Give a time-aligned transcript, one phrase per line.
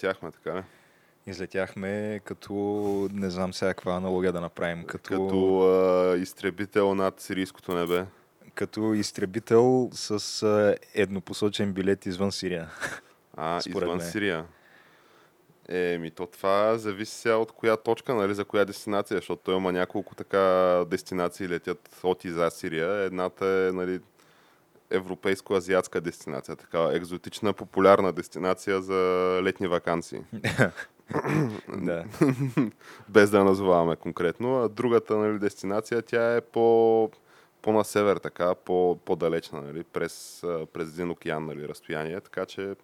[0.00, 0.62] Излетяхме, така ли?
[1.26, 2.54] Излетяхме като,
[3.12, 8.04] не знам сега каква аналогия да направим, като, Като, а, изтребител над сирийското небе.
[8.54, 12.68] като изтребител с а, еднопосочен билет извън Сирия.
[13.36, 14.06] А, Според извън мен.
[14.06, 14.44] Сирия.
[15.68, 19.72] Еми, то това зависи сега от коя точка, нали, за коя дестинация, защото той има
[19.72, 23.04] няколко така дестинации летят от и за Сирия.
[23.04, 24.00] Едната е, нали,
[24.90, 28.94] европейско-азиатска дестинация, такава екзотична, популярна дестинация за
[29.42, 30.20] летни вакансии.
[31.68, 32.04] да.
[33.08, 34.62] без да я назоваваме конкретно.
[34.62, 37.10] А другата нали, дестинация, тя е по,
[37.62, 42.74] по-на север, така, по, по-далечна, нали, през, през един океан нали, разстояние, така че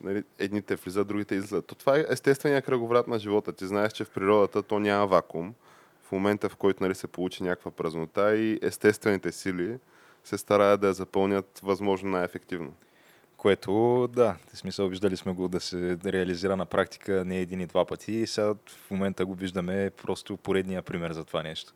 [0.00, 1.66] нали, едните влизат, другите излизат.
[1.66, 3.52] То това е естественият кръговрат на живота.
[3.52, 5.54] Ти знаеш, че в природата то няма вакуум.
[6.02, 9.78] В момента, в който нали, се получи някаква празнота и естествените сили
[10.26, 12.74] се стараят да я запълнят възможно най-ефективно.
[13.36, 17.66] Което, да, в смисъл виждали сме го да се реализира на практика не един и
[17.66, 21.72] два пъти и сега в момента го виждаме просто поредния пример за това нещо.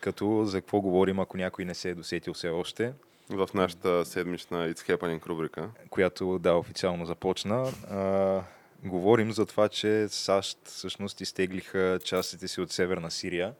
[0.00, 2.92] Като за какво говорим, ако някой не се е досетил все още,
[3.30, 5.70] В нашата седмична It's Happening рубрика.
[5.90, 7.72] която да, официално започна.
[7.90, 8.42] А,
[8.84, 13.54] говорим за това, че САЩ всъщност изтеглиха частите си от Северна Сирия.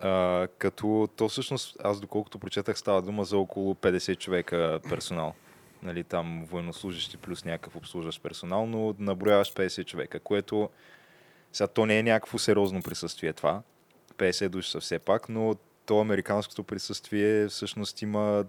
[0.00, 5.34] А, като то всъщност, аз доколкото прочетах, става дума за около 50 човека персонал.
[5.82, 10.70] Нали, там военнослужащи плюс някакъв обслужващ персонал, но наброяваш 50 човека, което
[11.52, 13.62] сега то не е някакво сериозно присъствие това.
[14.18, 15.56] 50 души са все пак, но
[15.86, 18.44] то американското присъствие всъщност има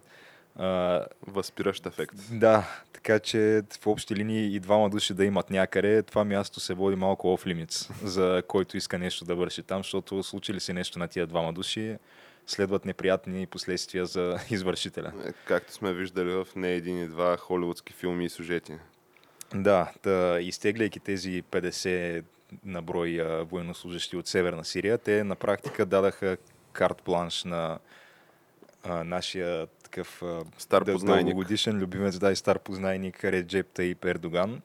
[0.58, 2.16] а, Възпиращ ефект.
[2.32, 6.74] да, така че в общи линии и двама души да имат някъде, това място се
[6.74, 10.74] води малко оф лимитс, за който иска нещо да върши там, защото случи ли се
[10.74, 11.98] нещо на тия двама души,
[12.48, 15.14] следват неприятни последствия за извършителя.
[15.26, 18.74] Е, Както сме виждали в не един и два холивудски филми и сюжети.
[19.56, 22.24] Да, да изтегляйки тези 50
[22.66, 26.38] на брой военнослужащи от Северна Сирия, те на практика дадаха
[26.74, 27.80] карт бланш на
[28.84, 30.24] а, нашия такъв
[30.58, 34.62] Стар да- дългогодишен любимец, да и стар познайник Реджеп Таип Ердоган.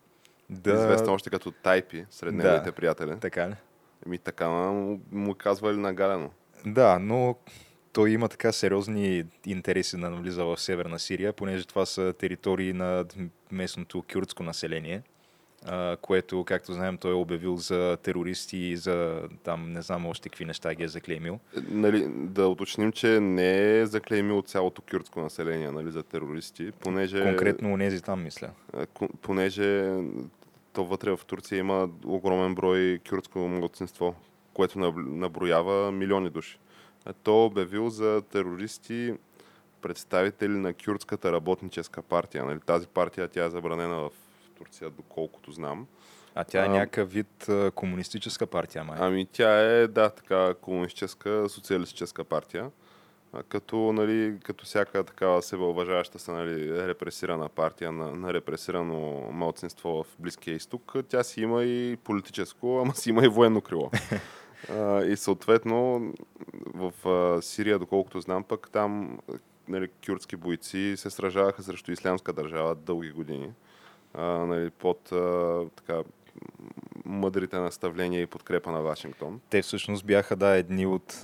[0.51, 2.43] Да, Известен още като Тайпи сред Да.
[2.45, 3.15] неговите приятели.
[3.21, 3.55] така ли?
[4.07, 6.31] Еми така му, му казвали нагалено.
[6.67, 7.37] Да, но
[7.93, 13.05] той има така сериозни интереси да навлиза в Северна Сирия, понеже това са територии на
[13.51, 15.03] местното кюрдско население,
[16.01, 20.45] което, както знаем, той е обявил за терористи и за там не знам още какви
[20.45, 21.39] неща ги е заклеймил.
[21.69, 27.73] Нали, да уточним, че не е заклеймил цялото кюрдско население нали, за терористи, понеже, Конкретно
[27.73, 28.51] онези там, мисля.
[29.23, 29.93] понеже
[30.73, 34.15] то вътре в Турция има огромен брой кюрдско младсинство,
[34.55, 36.59] което наб- наброява милиони души.
[37.23, 39.15] То е обявил за терористи
[39.83, 42.45] представители на кюрдската работническа партия.
[42.45, 44.11] Нали, тази партия тя е забранена в
[44.63, 45.87] Турция, доколкото знам.
[46.35, 48.99] А тя е някакъв вид комунистическа партия, май.
[49.01, 52.71] Ами тя е, да, така комунистическа, социалистическа партия.
[53.49, 60.07] Като, нали, като всяка такава себеуважаваща се нали, репресирана партия на, на репресирано малцинство в
[60.19, 63.91] Близкия изток, тя си има и политическо, ама си има и военно крило.
[64.71, 66.13] А, и съответно
[66.75, 69.19] в а, Сирия, доколкото знам, пък там
[69.69, 73.53] нали, кюрдски бойци се сражаваха срещу ислямска държава дълги години.
[74.15, 76.03] А, нали, под а, така,
[77.05, 79.41] мъдрите наставления и подкрепа на Вашингтон.
[79.51, 81.23] Те всъщност бяха, да, едни от,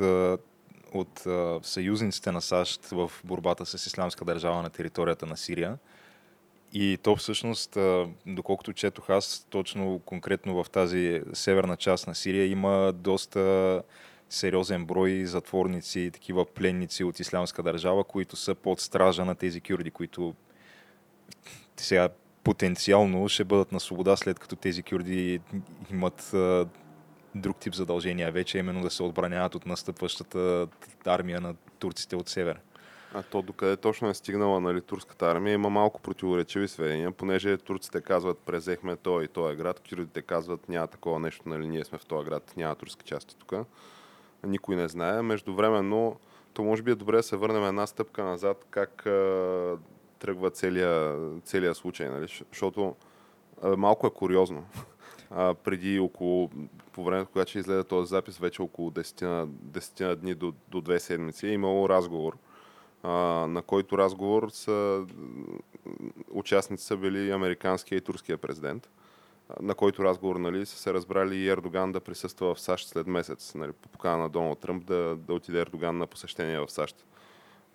[0.95, 1.27] от
[1.63, 5.79] съюзниците на САЩ в борбата с исламска държава на територията на Сирия.
[6.73, 7.79] И то всъщност,
[8.27, 13.83] доколкото четох аз, точно конкретно в тази северна част на Сирия има доста
[14.31, 19.61] сериозен брой затворници и такива пленници от ислямска държава, които са под стража на тези
[19.61, 20.35] кюрди, които
[21.77, 22.09] сега
[22.49, 25.41] потенциално ще бъдат на свобода, след като тези кюрди
[25.91, 26.67] имат а,
[27.35, 30.69] друг тип задължения вече, именно да се отбраняват от настъпващата
[31.07, 32.61] армия на турците от север.
[33.15, 38.01] А то докъде точно е стигнала нали, турската армия, има малко противоречиви сведения, понеже турците
[38.01, 42.07] казват презехме този и този град, кюрдите казват няма такова нещо, нали, ние сме в
[42.07, 43.53] този град, няма турски части тук.
[44.47, 45.23] никой не знае.
[45.23, 46.17] Междувременно,
[46.53, 49.07] то може би е добре да се върнем една стъпка назад, как
[50.19, 52.27] тръгва целият, целият случай, нали?
[52.53, 52.97] защото
[53.77, 54.65] малко е куриозно.
[55.31, 56.51] А, преди около,
[56.93, 60.99] по времето, когато ще изгледа този запис, вече около 10, 10 дни до, до 2
[60.99, 62.37] седмици е имало разговор,
[63.03, 63.11] а,
[63.49, 65.07] на който разговор са,
[66.31, 68.89] участници са били американския и турския президент
[69.61, 73.55] на който разговор нали, са се разбрали и Ердоган да присъства в САЩ след месец,
[73.55, 77.07] нали, по покана на Доналд Тръмп да, да отиде Ердоган на посещение в САЩ.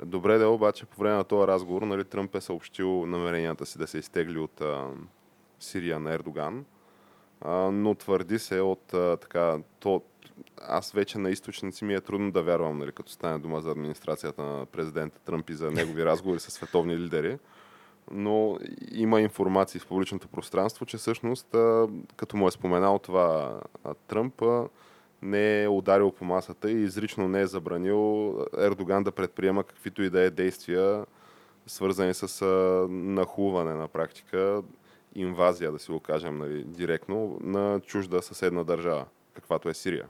[0.05, 3.87] Добре да обаче по време на този разговор нали, Тръмп е съобщил намеренията си да
[3.87, 4.87] се изтегли от а,
[5.59, 6.65] Сирия на Ердоган,
[7.41, 10.01] а, но твърди се от а, така, то,
[10.61, 14.43] аз вече на източници ми е трудно да вярвам, нали, като стане дума за администрацията
[14.43, 17.37] на президента Тръмп и за негови разговори с световни лидери.
[18.11, 18.57] Но
[18.91, 21.47] има информации в публичното пространство, че всъщност,
[22.15, 23.59] като му е споменал това
[24.07, 24.41] Тръмп,
[25.23, 30.09] не е ударил по масата и изрично не е забранил Ердоган да предприема каквито и
[30.09, 31.05] да е действия,
[31.67, 32.45] свързани с
[32.89, 34.61] нахуване на практика,
[35.15, 40.05] инвазия, да си го кажем нали, директно, на чужда съседна държава, каквато е Сирия.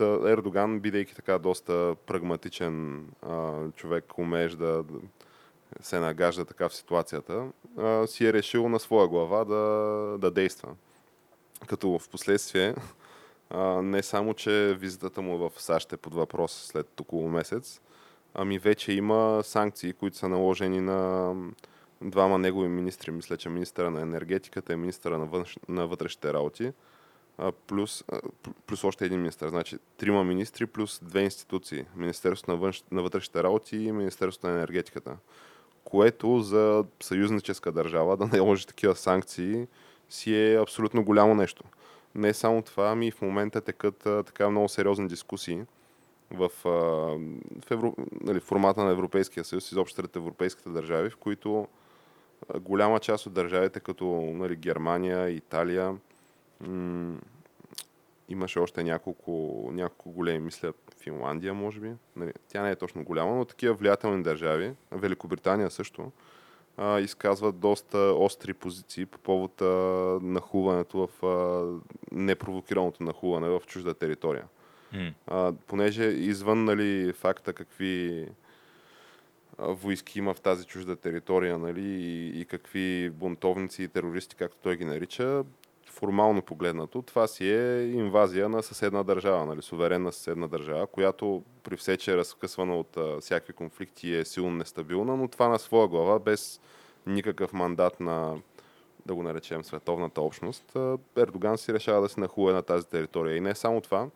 [0.00, 3.06] Ердоган, бидейки така доста прагматичен
[3.76, 4.84] човек, умееш да,
[5.80, 7.46] се нагажда така в ситуацията,
[7.78, 10.68] а, си е решил на своя глава да, да действа.
[11.66, 12.74] Като в последствие,
[13.54, 17.80] а, не само, че визитата му в САЩ е под въпрос след около месец,
[18.34, 21.34] ами вече има санкции, които са наложени на
[22.02, 25.58] двама негови министри, мисля, че министъра на енергетиката и министъра на, външ...
[25.68, 26.72] на вътрешните работи,
[27.38, 28.20] а, плюс, а,
[28.66, 29.48] плюс още един министър.
[29.48, 31.84] Значи трима министри плюс две институции.
[31.96, 32.84] Министерството на, външ...
[32.90, 35.16] на вътрешните работи и Министерството на енергетиката
[35.84, 39.66] което за съюзническа държава да наложи такива санкции
[40.10, 41.64] си е абсолютно голямо нещо.
[42.14, 45.62] Не само това, ами в момента текат така много сериозни дискусии
[46.30, 51.68] в, в, евро, нали, формата на Европейския съюз, изобщо сред европейските държави, в които
[52.60, 55.96] голяма част от държавите, като нали, Германия, Италия,
[56.60, 57.18] м-
[58.28, 61.92] имаше още няколко, няколко големи, мисля, Финландия, може би.
[62.16, 66.12] Нали, тя не е точно голяма, но такива влиятелни държави, Великобритания също,
[66.76, 69.64] а, изказват доста остри позиции по повод а,
[70.22, 71.66] нахуването в а,
[72.12, 74.44] непровокираното нахуване в чужда територия.
[74.94, 75.12] Mm.
[75.26, 78.26] А, понеже извън нали, факта какви
[79.58, 84.76] войски има в тази чужда територия нали, и, и какви бунтовници и терористи, както той
[84.76, 85.44] ги нарича,
[85.94, 91.76] формално погледнато, това си е инвазия на съседна държава, нали, суверенна съседна държава, която при
[91.76, 95.88] все, че е разкъсвана от а, всякакви конфликти е силно нестабилна, но това на своя
[95.88, 96.60] глава, без
[97.06, 98.36] никакъв мандат на,
[99.06, 103.36] да го наречем, световната общност, а, Ердоган си решава да се нахуе на тази територия.
[103.36, 104.08] И не само това,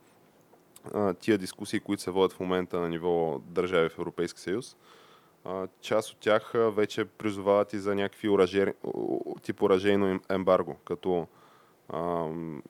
[0.95, 4.77] а, тия дискусии, които се водят в момента на ниво държави в Европейски съюз,
[5.81, 8.73] част от тях вече призовават и за някакви уражери,
[9.43, 11.27] тип уражейно ембарго, като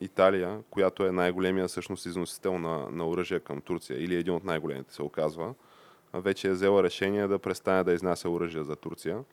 [0.01, 4.93] Италия, която е най-големия всъщност износител на, на оръжие към Турция, или един от най-големите
[4.93, 5.53] се оказва,
[6.13, 9.23] вече е взела решение да престане да изнася оръжие за Турция.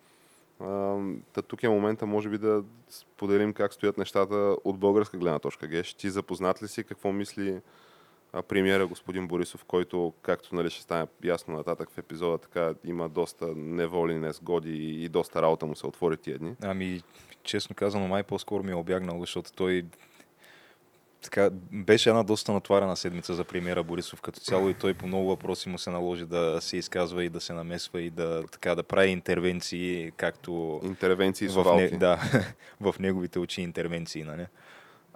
[1.32, 5.66] Та тук е момента, може би, да споделим как стоят нещата от българска гледна точка.
[5.66, 7.60] Геш, ти запознат ли си какво мисли
[8.48, 13.46] премиера господин Борисов, който, както нали, ще стане ясно нататък в епизода, така има доста
[13.56, 16.54] неволи, несгоди и доста работа му се отвори тия дни.
[16.62, 17.02] Ами,
[17.42, 19.84] честно казано, май по-скоро ми е обягнал, защото той
[21.22, 25.28] така, беше една доста натварена седмица за премиера Борисов като цяло и той по много
[25.28, 28.82] въпроси му се наложи да се изказва и да се намесва и да, така, да
[28.82, 30.80] прави интервенции, както...
[30.84, 32.20] Интервенции в, не, да,
[32.80, 34.46] в неговите очи интервенции, нали?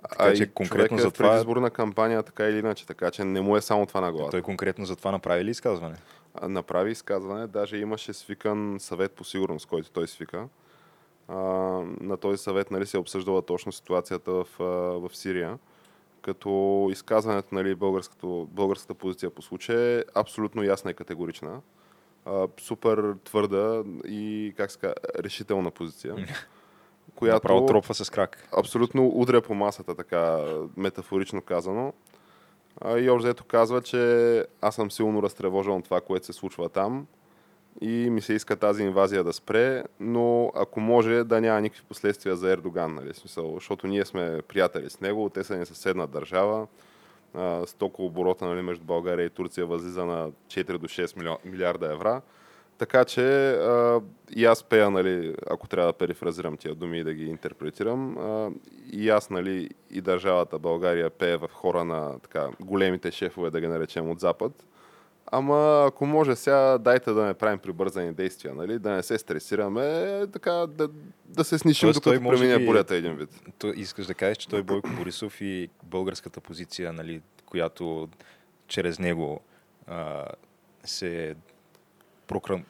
[0.09, 1.28] Така, а че конкретно е за това...
[1.28, 4.30] предизборна кампания, така или иначе, така че не му е само това на главата.
[4.30, 5.97] Той конкретно за това направи ли изказване?
[6.42, 10.49] Направи изказване, даже имаше свикан съвет по сигурност, който той свика.
[11.28, 11.37] А,
[12.00, 14.47] на този съвет нали, се е обсъждала точно ситуацията в,
[15.09, 15.59] в Сирия,
[16.23, 21.61] като изказването, нали, българската позиция по случая е абсолютно ясна и категорична.
[22.25, 26.16] А, супер твърда и, как ска, решителна позиция.
[27.21, 28.49] която Направо тропва с крак.
[28.59, 30.39] Абсолютно удря по масата, така
[30.77, 31.93] метафорично казано.
[32.99, 37.07] И още взето казва, че аз съм силно разтревожен от това, което се случва там
[37.81, 42.37] и ми се иска тази инвазия да спре, но ако може да няма никакви последствия
[42.37, 46.67] за Ердоган, нали, смисъл, защото ние сме приятели с него, те са ни съседна държава,
[47.67, 52.21] стоко оборота нали, между България и Турция възлиза на 4 до 6 милиарда евра
[52.81, 54.01] Така че а,
[54.37, 58.51] и аз пея, нали, ако трябва да перифразирам тия думи и да ги интерпретирам, а,
[58.93, 63.67] и аз, нали, и държавата България пее в хора на така, големите шефове, да ги
[63.67, 64.53] наречем от Запад.
[65.27, 68.79] Ама ако може сега, дайте да не правим прибързани действия, нали?
[68.79, 70.89] да не се стресираме, така да,
[71.25, 73.31] да се снишим, Тоест, докато премине би- бурята един вид.
[73.59, 78.09] То, искаш да кажеш, че той Бойко Борисов и българската позиция, нали, която
[78.69, 79.41] чрез него
[79.87, 80.25] а,
[80.85, 81.35] се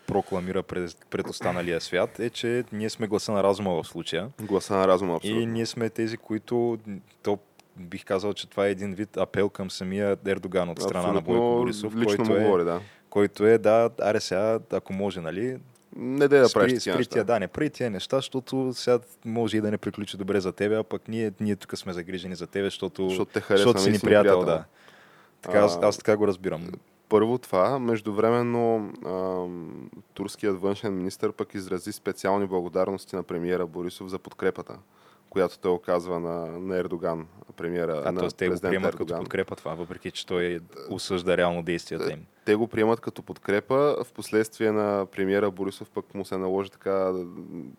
[0.06, 4.28] прокламира пред, пред останалия свят, е, че ние сме гласа на разума в случая.
[4.42, 5.46] Гласа на разума, И абсолютно.
[5.52, 6.78] ние сме тези, които
[7.22, 7.38] то
[7.76, 11.34] бих казал, че това е един вид апел към самия Ердоган от страна на Абсолютно
[11.34, 12.80] Бойко Борисов, който е, говори, да.
[13.10, 15.58] който е, да, аре сега, ако може, нали,
[15.96, 19.60] Не дай да правиш спри, тия, да, не прави тия неща, защото сега може и
[19.60, 22.66] да не приключи добре за тебе, а пък ние, ние тук сме загрижени за тебе,
[22.66, 24.54] защото, Защото те защото си и ни приятел, приятел.
[24.54, 24.64] да.
[25.42, 26.68] Така, аз, А, аз така го разбирам.
[27.10, 34.18] Първо това, междувременно ам, турският външен министр пък изрази специални благодарности на премиера Борисов за
[34.18, 34.78] подкрепата,
[35.30, 37.26] която той оказва на, на Ердоган,
[37.56, 38.28] премиера А на т.е.
[38.28, 39.20] те го приемат като Ердоган.
[39.20, 42.26] подкрепа това, въпреки че той осъжда реално действията им.
[42.44, 46.90] Те го приемат като подкрепа, в последствие на премиера Борисов пък му се наложи така
[46.90, 47.24] да,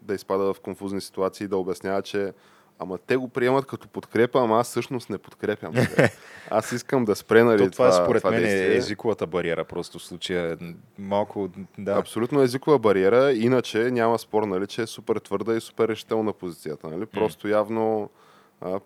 [0.02, 2.34] да изпада в конфузни ситуации и да обяснява, че
[2.82, 5.72] ама те го приемат като подкрепа, ама аз всъщност не подкрепям.
[5.72, 6.10] бе.
[6.50, 8.76] аз искам да спре нали, То, това, според това мен е действие.
[8.76, 10.58] езиковата бариера, просто в случая
[11.00, 11.92] малко, да.
[11.92, 16.88] Абсолютно езикова бариера, иначе няма спор, нали, че е супер твърда и супер решителна позицията.
[16.88, 17.06] Нали?
[17.06, 18.10] Просто явно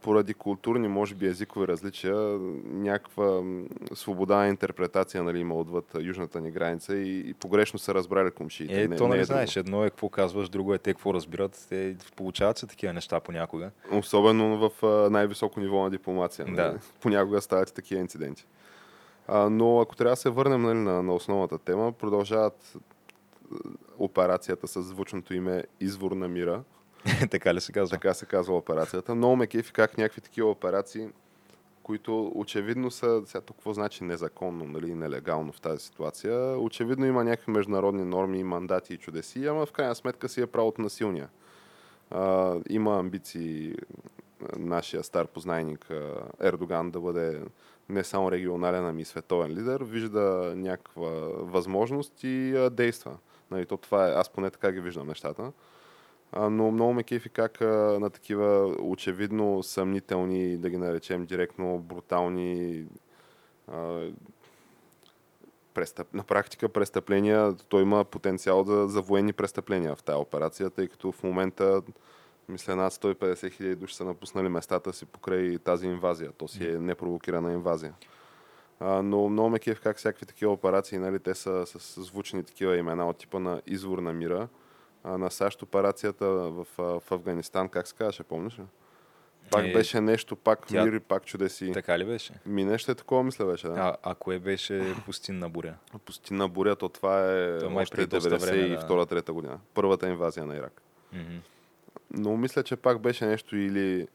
[0.01, 2.15] поради културни, може би езикови различия,
[2.65, 3.41] някаква
[3.93, 8.81] свобода на интерпретация нали, има отвъд южната ни граница и, и погрешно са разбрали кумшиите.
[8.81, 9.67] Е, не, то не нали е знаеш, друго.
[9.67, 11.65] едно е какво казваш, друго е те какво разбират.
[11.69, 13.71] Те получават се такива неща понякога.
[13.91, 16.45] Особено в най-високо ниво на дипломация.
[16.45, 16.55] Нали?
[16.55, 16.79] Да.
[17.01, 18.45] Понякога стават и такива инциденти.
[19.27, 22.77] А, но ако трябва да се върнем нали, на, на основната тема, продължават
[23.97, 26.63] операцията с звучното име Извор на мира.
[27.31, 27.97] така ли се казва?
[27.97, 29.15] Така се казва операцията.
[29.15, 31.09] Много ме кефи как някакви такива операции,
[31.83, 37.23] които очевидно са, сега тук какво значи незаконно, нали, нелегално в тази ситуация, очевидно има
[37.23, 41.29] някакви международни норми, мандати и чудеси, ама в крайна сметка си е правото на силния.
[42.11, 43.75] А, има амбиции
[44.57, 45.89] нашия стар познайник
[46.41, 47.41] Ердоган да бъде
[47.89, 51.09] не само регионален, ами и световен лидер, вижда някаква
[51.39, 53.17] възможност и а, действа.
[53.51, 55.51] Нали, то това е, аз поне така ги виждам нещата.
[56.35, 62.85] Но много ме кефи как на такива очевидно съмнителни, да ги наречем директно брутални
[65.73, 66.13] престъп...
[66.13, 71.11] на практика престъпления, той има потенциал за, за военни престъпления в тази операция, тъй като
[71.11, 71.81] в момента
[72.49, 76.31] мисля над 150 хиляди души са напуснали местата си покрай тази инвазия.
[76.31, 77.93] То си е непровокирана инвазия.
[78.79, 82.77] А, но много ме кеф как всякакви такива операции, нали, те са с звучни такива
[82.77, 84.47] имена от типа на извор на мира.
[85.05, 88.63] На САЩ операцията в, в Афганистан, как се казваше, помниш ли?
[89.51, 91.71] Пак Е, беше нещо, пак тя- мир и пак чудеси.
[91.71, 92.33] Така ли беше?
[92.45, 93.73] Ми нещо е такова, мисля беше, да.
[93.73, 95.75] А, а кое беше пустинна буря?
[96.05, 98.87] Пустина буря, то това е То още преди доста време, да.
[98.87, 99.59] 92-3 година.
[99.73, 100.81] Първата инвазия на Ирак.
[101.13, 101.35] Мгм.
[102.11, 104.07] Но мисля, че пак беше нещо или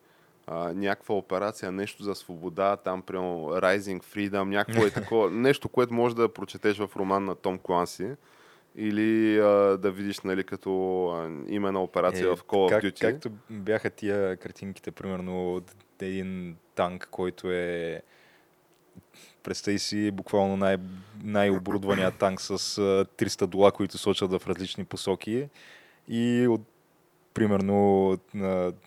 [0.47, 5.95] а, някаква операция, нещо за свобода, там прямо Rising Freedom, някакво е такова, нещо, което
[5.95, 8.11] може да прочетеш в роман на Том Кланси
[8.77, 13.01] или а, да видиш нали, като а, име на операция в Call of как, Duty.
[13.01, 18.03] Както бяха тия картинките, примерно от един танк, който е
[19.43, 20.77] представи си буквално най-
[21.25, 25.49] най-оборудвания танк с а, 300 дола, които сочат в различни посоки
[26.09, 26.63] и от
[27.35, 28.09] примерно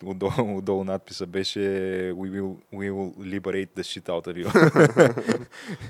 [0.04, 1.60] отдолу, отдолу надписа беше
[2.14, 4.48] We will, we will liberate the shit out of you.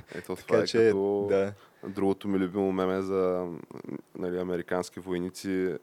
[0.15, 1.53] Ето това така е че, като да.
[1.87, 3.47] другото ми любимо меме за
[4.17, 5.75] нали, американски войници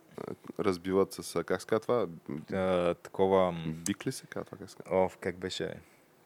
[0.61, 2.07] разбиват с, как се това?
[2.53, 3.55] А, такова...
[3.67, 4.59] Бик ли се казва това?
[4.59, 4.77] Как се?
[4.91, 5.75] О, как беше?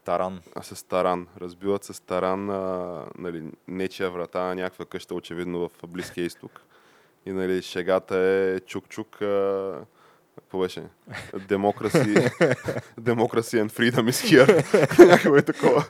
[0.03, 0.41] Таран.
[0.55, 1.27] А с таран.
[1.41, 6.61] Разбиват с таран а, нали, нечия врата на някаква къща, очевидно в Близкия изток.
[7.25, 9.21] И нали, шегата е чук-чук.
[9.21, 9.85] А,
[10.45, 10.83] какво беше?
[11.47, 12.15] Демокраси,
[12.97, 15.07] демокраси and freedom is here.
[15.07, 15.85] Някакво е такова.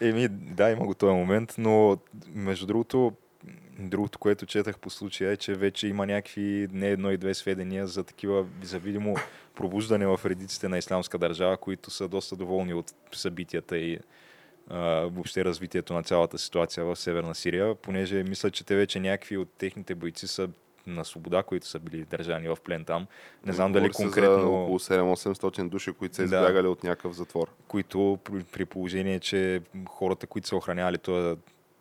[0.00, 1.98] Еми, да, има го този момент, но
[2.34, 3.12] между другото,
[3.78, 7.86] другото, което четах по случая е, че вече има някакви не едно и две сведения
[7.86, 9.16] за такива, за видимо
[9.54, 13.98] пробуждане в редиците на исламска държава, които са доста доволни от събитията и
[14.68, 19.36] а, въобще развитието на цялата ситуация в Северна Сирия, понеже мисля, че те вече някакви
[19.36, 20.48] от техните бойци са
[20.86, 23.06] на свобода, които са били държани в плен там.
[23.46, 26.24] Не знам дали се За конкретно около 7-800 души, които са Да.
[26.26, 27.50] избягали от някакъв затвор.
[27.68, 28.18] които
[28.52, 31.36] при, положение, че хората, които са охранявали този,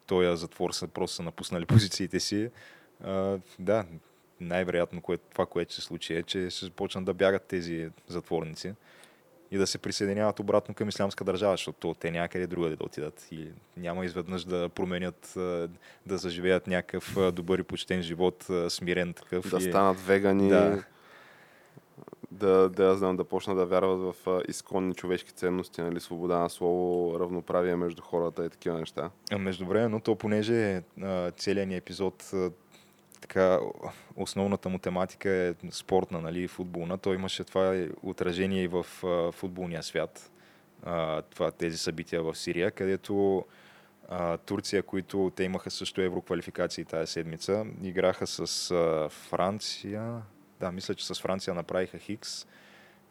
[0.08, 2.50] този затвор, са просто са напуснали позициите си,
[3.04, 3.86] А, да,
[4.40, 8.74] най-вероятно кое, това, което се случи е, че ще почнат да бягат тези затворници
[9.52, 13.48] и да се присъединяват обратно към ислямска държава, защото те някъде другаде да отидат и
[13.78, 15.32] няма изведнъж да променят,
[16.06, 19.50] да заживеят някакъв добър и почтен живот, смирен такъв.
[19.50, 19.62] Да и...
[19.62, 20.84] станат вегани, да.
[22.32, 27.20] Да, да, знам, да почнат да вярват в изконни човешки ценности, нали, свобода на слово,
[27.20, 29.10] равноправие между хората и такива неща.
[29.32, 30.82] А между време, но то понеже
[31.38, 32.32] целият ни епизод
[33.22, 33.60] така,
[34.16, 36.98] основната му тематика е спортна, нали, футболна.
[36.98, 40.32] Той имаше това отражение и в а, футболния свят.
[40.84, 43.46] А, това, тези събития в Сирия, където
[44.10, 50.22] а, Турция, които те имаха също евроквалификации тази седмица, играха с а, Франция.
[50.60, 52.48] Да, мисля, че с Франция направиха Хикс.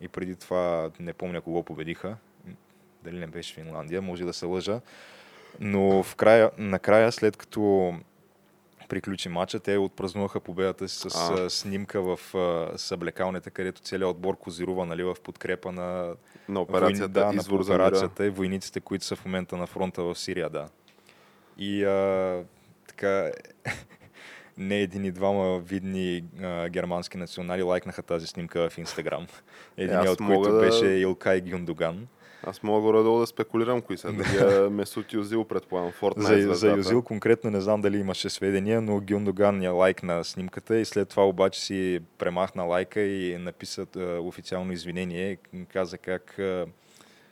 [0.01, 2.17] И преди това не помня кого победиха.
[3.05, 4.81] Дали не беше Финландия, може да се лъжа.
[5.61, 7.95] Но в края, накрая, след като
[8.91, 9.61] приключи матча.
[9.61, 11.51] Те отпразнуваха победата си с а.
[11.51, 16.15] снимка в а, съблекалнята, където целият отбор козирува нали, в подкрепа на,
[16.49, 20.19] на операцията, войн, да, на операцията и войниците, които са в момента на фронта в
[20.19, 20.51] Сирия.
[20.51, 20.69] Да.
[21.59, 22.45] И а,
[22.89, 23.31] така,
[24.59, 29.27] не един и двама видни а, германски национали лайкнаха тази снимка в Инстаграм.
[29.77, 30.61] Един от които да...
[30.61, 32.07] беше Илкай Гюндоган.
[32.47, 34.13] Аз мога горе да спекулирам кои са.
[34.13, 35.93] Дали е Месут Юзил, предполагам.
[35.93, 40.79] Fortnite за, за Юзил конкретно не знам дали имаше сведения, но Гюндоган я лайкна снимката
[40.79, 43.87] и след това обаче си премахна лайка и написа
[44.21, 45.39] официално извинение.
[45.73, 46.35] Каза как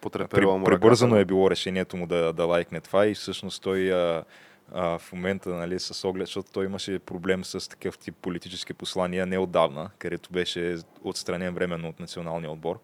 [0.00, 4.24] при, прибързано е било решението му да, да лайкне това и всъщност той а,
[4.72, 9.26] а, в момента нали, с оглед, защото той имаше проблем с такъв тип политически послания
[9.26, 12.78] неотдавна, където беше отстранен временно от националния отбор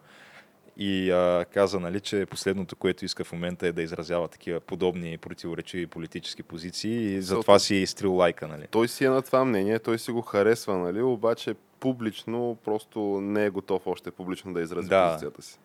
[0.76, 5.18] и а, каза, нали, че последното, което иска в момента е да изразява такива подобни
[5.18, 8.48] противоречиви политически позиции и затова си е изтрил лайка.
[8.48, 8.66] Нали.
[8.70, 13.46] Той си е на това мнение, той си го харесва, нали, обаче публично просто не
[13.46, 15.08] е готов още публично да изрази да.
[15.08, 15.58] позицията си.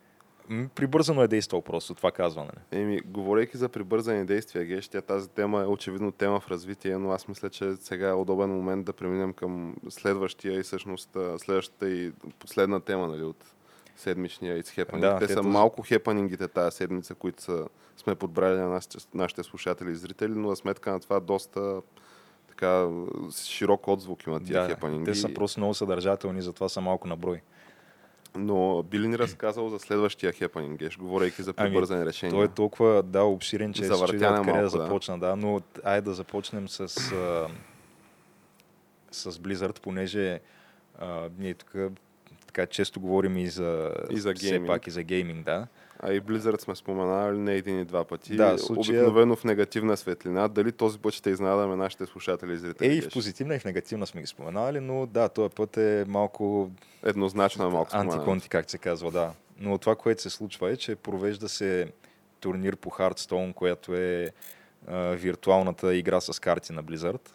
[0.74, 2.44] Прибързано е действал просто, това казва.
[2.44, 2.82] Нали?
[2.82, 7.10] Еми, говорейки за прибързани действия, Геш, тя тази тема е очевидно тема в развитие, но
[7.10, 12.12] аз мисля, че сега е удобен момент да преминем към следващия и всъщност следващата и
[12.38, 13.44] последна тема нали, от
[14.00, 15.00] седмичния It's Happening.
[15.00, 19.90] Да, Те са малко хепанингите тази седмица, които са, сме подбрали на нашите, нашите слушатели
[19.90, 21.82] и зрители, но на сметка на това доста
[22.48, 22.88] така
[23.44, 25.04] широк отзвук има тия да, хепанинги.
[25.04, 27.40] Те са просто много съдържателни, затова са малко на брой.
[28.34, 32.36] Но би ли ни разказал за следващия хепанинг, Геш, говорейки за ами, прибързани ами, решения?
[32.36, 35.18] Той е толкова да, обширен, че е къде да започна.
[35.18, 35.36] Да.
[35.36, 36.86] но айде да започнем с, а,
[39.10, 40.40] с Blizzard, понеже
[40.98, 41.74] а, ние тук
[42.50, 44.64] така често говорим и за, и за гейминг.
[44.64, 45.66] Все пак и за гейминг, да.
[45.98, 48.36] А и Blizzard сме споменали не един и два пъти.
[48.36, 49.00] Да, случая...
[49.00, 50.48] Обикновено в негативна светлина.
[50.48, 52.88] Дали този път ще изнадаме нашите слушатели и зрители?
[52.88, 56.04] Е, и в позитивна и в негативна сме ги споменали, но да, този път е
[56.08, 56.70] малко...
[57.04, 59.32] Еднозначно е малко Антиконти, как се казва, да.
[59.60, 61.92] Но това, което се случва е, че провежда се
[62.40, 64.30] турнир по Hearthstone, която е
[64.88, 67.30] а, виртуалната игра с карти на Blizzard.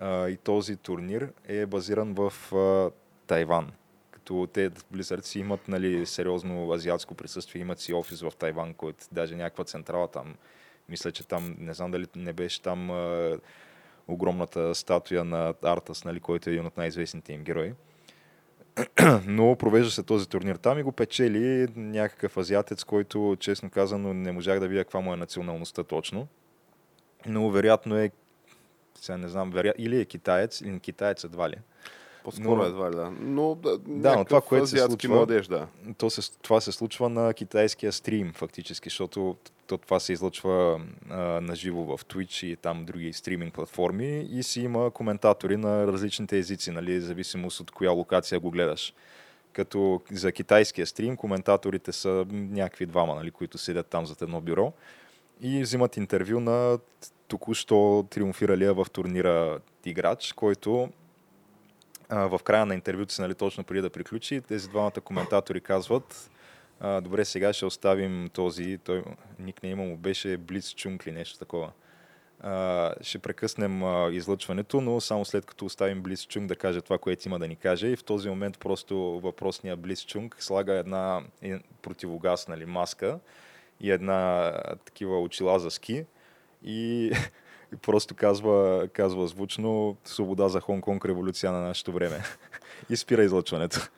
[0.00, 2.90] А, и този турнир е базиран в а,
[3.26, 3.72] Тайван
[4.24, 9.06] като те Blizzard си имат нали, сериозно азиатско присъствие, имат си офис в Тайван, който
[9.12, 10.34] даже някаква централа там.
[10.88, 13.38] Мисля, че там, не знам дали не беше там а,
[14.08, 17.72] огромната статуя на Артас, нали, който е един от най-известните им герои.
[19.26, 24.32] Но провежда се този турнир там и го печели някакъв азиатец, който, честно казано, не
[24.32, 26.28] можах да видя каква му е националността точно.
[27.26, 28.10] Но вероятно е,
[29.00, 31.56] сега не знам, вероятно, или е китаец, или китаец едва ли.
[32.24, 33.12] По-скоро но, едва ли да.
[33.20, 35.66] Но да, да но това, което се случва, младеж, да.
[35.98, 41.16] То се, това се случва на китайския стрим, фактически, защото то, това се излъчва а,
[41.40, 46.38] на живо в Twitch и там други стриминг платформи и си има коментатори на различните
[46.38, 48.94] езици, нали, зависимост от коя локация го гледаш.
[49.52, 54.72] Като за китайския стрим коментаторите са някакви двама, нали, които седят там зад едно бюро
[55.40, 56.78] и взимат интервю на
[57.28, 60.88] току-що триумфиралия в турнира играч, който
[62.14, 66.30] в края на интервюто си, нали, точно преди да приключи, тези двамата коментатори казват,
[66.80, 69.04] а, добре, сега ще оставим този, той,
[69.38, 71.72] никнейма му беше Блиц Чунг или нещо такова.
[72.40, 76.98] А, ще прекъснем а, излъчването, но само след като оставим Блиц Чунг да каже това,
[76.98, 77.88] което има да ни каже.
[77.88, 81.22] И в този момент просто въпросния Блиц Чунг слага една
[81.82, 83.18] противогаз, нали, маска
[83.80, 84.52] и една
[84.84, 86.04] такива очила за ски
[86.64, 87.12] и
[87.74, 92.22] и просто казва, казва звучно свобода за Хонг-Конг, революция на нашето време.
[92.90, 93.88] и спира излъчването.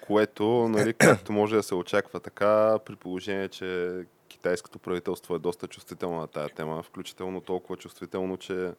[0.00, 3.98] Което, нали, както може да се очаква така, при положение, че
[4.28, 8.72] китайското правителство е доста чувствително на тая тема, включително толкова чувствително, че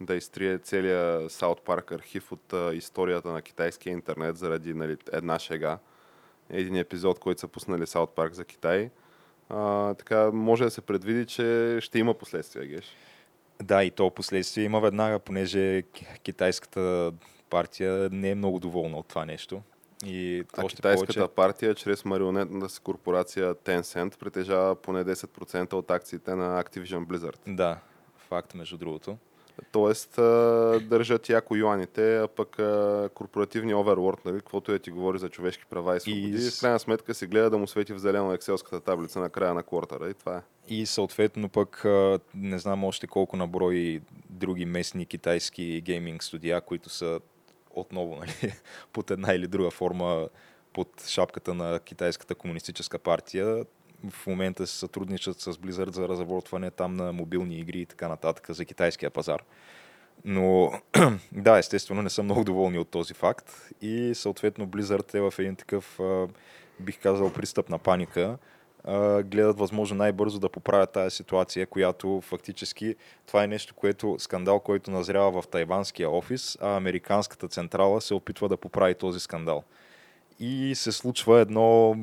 [0.00, 5.38] да изтрие целия Саут Парк архив от а, историята на китайския интернет заради нали, една
[5.38, 5.78] шега.
[6.50, 8.90] Един епизод, който са пуснали Саут Парк за Китай.
[9.48, 12.84] А, така, може да се предвиди, че ще има последствия, Геш.
[13.62, 15.82] Да, и то последствие има веднага, понеже
[16.22, 17.12] китайската
[17.50, 19.62] партия не е много доволна от това нещо.
[20.06, 21.34] И а още китайската повече...
[21.34, 27.54] партия, чрез марионетната си корпорация Tencent, притежава поне 10% от акциите на Activision Blizzard.
[27.54, 27.78] Да,
[28.16, 29.16] факт между другото.
[29.72, 30.14] Тоест,
[30.88, 32.56] държат яко юаните, а пък
[33.14, 36.78] корпоративния оверлорд, нали, каквото е ти говори за човешки права и свободи, И в крайна
[36.78, 40.14] сметка си гледа да му свети в зелено екселската таблица на края на квартара и
[40.14, 40.40] това е.
[40.68, 41.84] И съответно пък
[42.34, 47.20] не знам още колко наброи други местни китайски гейминг студия, които са
[47.70, 48.54] отново нали,
[48.92, 50.28] под една или друга форма
[50.72, 53.64] под шапката на китайската комунистическа партия.
[54.10, 58.46] В момента се сътрудничат с Blizzard за разработване там на мобилни игри и така нататък
[58.50, 59.42] за китайския пазар.
[60.24, 60.72] Но
[61.32, 65.56] да, естествено не са много доволни от този факт и съответно Blizzard е в един
[65.56, 66.00] такъв,
[66.80, 68.38] бих казал, пристъп на паника.
[69.24, 74.90] Гледат възможно най-бързо да поправят тази ситуация, която фактически това е нещо, което скандал, който
[74.90, 79.64] назрява в тайванския офис, а американската централа се опитва да поправи този скандал.
[80.44, 81.96] И се случва едно,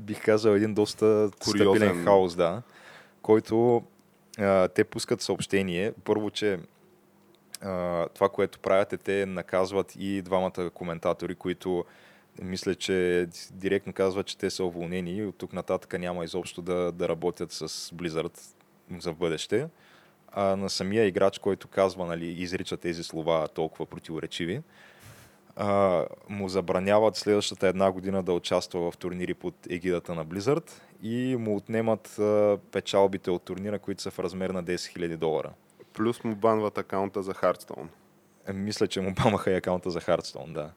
[0.00, 2.62] бих казал, един доста стабилен хаос, да,
[3.22, 3.82] който
[4.38, 5.92] а, те пускат съобщение.
[6.04, 6.58] Първо, че
[7.60, 11.84] а, това, което правят е, те наказват и двамата коментатори, които
[12.42, 16.92] мисля, че директно казват, че те са уволнени и от тук нататък няма изобщо да,
[16.92, 18.40] да работят с Blizzard
[18.98, 19.68] за бъдеще.
[20.32, 24.62] А на самия играч, който казва, нали, изрича тези слова толкова противоречиви,
[25.56, 30.70] а, му забраняват следващата една година да участва в турнири под егидата на Blizzard
[31.02, 35.52] и му отнемат а, печалбите от турнира, които са в размер на 10 000 долара.
[35.92, 37.86] Плюс му банват акаунта за Hearthstone.
[38.46, 40.70] Е, Мисля, че му бамаха и акаунта за Hearthstone, да.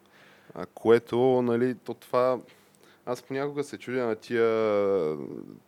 [0.54, 2.40] А, което, нали, то това...
[3.06, 4.48] Аз понякога се чудя на тия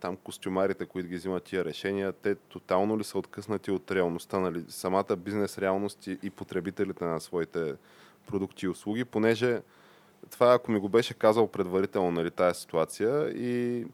[0.00, 4.64] там костюмарите, които ги взимат тия решения, те тотално ли са откъснати от реалността, нали,
[4.68, 7.74] самата бизнес реалност и, и потребителите на своите
[8.32, 9.60] продукти и услуги, понеже
[10.30, 13.84] това, ако ми го беше казал предварително, нали, тази ситуация и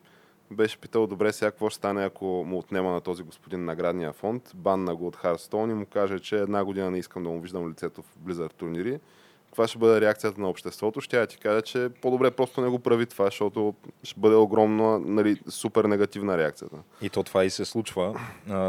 [0.50, 4.52] беше питал, добре, сега какво ще стане, ако му отнема на този господин наградния фонд,
[4.54, 7.70] банна го от Hearthstone и му каже, че една година не искам да му виждам
[7.70, 9.00] лицето в Blizzard турнири,
[9.46, 12.78] каква ще бъде реакцията на обществото, ще я ти кажа, че по-добре просто не го
[12.78, 16.76] прави това, защото ще бъде огромна, нали, супер негативна реакцията.
[17.02, 18.20] И то това и се случва.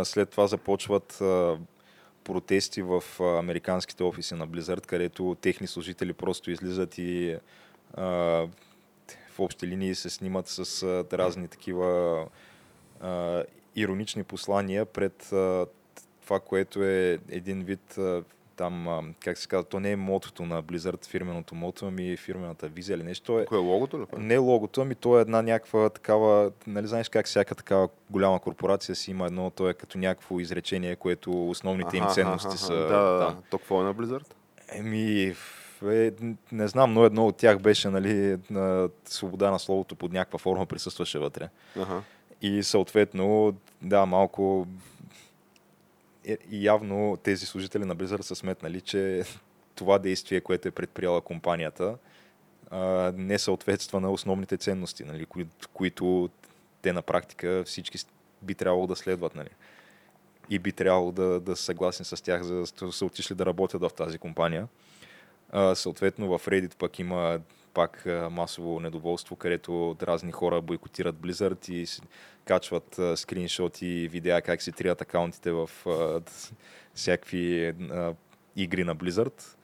[0.04, 1.22] След това започват
[2.24, 7.38] протести в американските офиси на Blizzard, където техни служители просто излизат и
[7.94, 8.04] а,
[9.30, 12.26] в общи линии се снимат с а, разни такива
[13.02, 13.44] а,
[13.76, 15.66] иронични послания пред а,
[16.22, 18.24] това, което е един вид а,
[18.60, 22.96] там, как се казва, то не е мотото на Blizzard, фирменото мото, ами фирмената визия
[22.96, 23.40] или нещо.
[23.40, 24.06] Е, Кое е логото ли?
[24.18, 28.96] не логото, ами то е една някаква такава, нали знаеш как всяка такава голяма корпорация
[28.96, 32.74] си има едно, то е като някакво изречение, което основните им Аха, ценности аха, са
[32.74, 33.36] Да, да, там.
[33.36, 33.42] да.
[33.50, 34.34] То какво е на Blizzard?
[34.74, 35.36] Еми,
[35.92, 36.12] е,
[36.52, 40.66] не знам, но едно от тях беше, нали, на свобода на словото под някаква форма
[40.66, 41.50] присъстваше вътре.
[41.78, 42.02] Ага.
[42.42, 44.72] И съответно, да, малко е,
[46.52, 49.24] явно тези служители на Blizzard са сметнали, че
[49.76, 51.98] това действие, което е предприела компанията,
[53.14, 56.30] не съответства на основните ценности, нали, кои, които
[56.82, 57.98] те на практика всички
[58.42, 59.36] би трябвало да следват.
[59.36, 59.50] Нали.
[60.50, 63.82] И би трябвало да, да са съгласни с тях, за да са отишли да работят
[63.82, 64.68] в тази компания.
[65.74, 67.40] Съответно в Reddit пък има
[67.74, 72.02] пак масово недоволство, където разни хора бойкотират Blizzard и
[72.46, 75.70] качват скриншоти и видеа как се трият акаунтите в
[76.94, 77.74] всякакви
[78.56, 79.56] игри на Blizzard.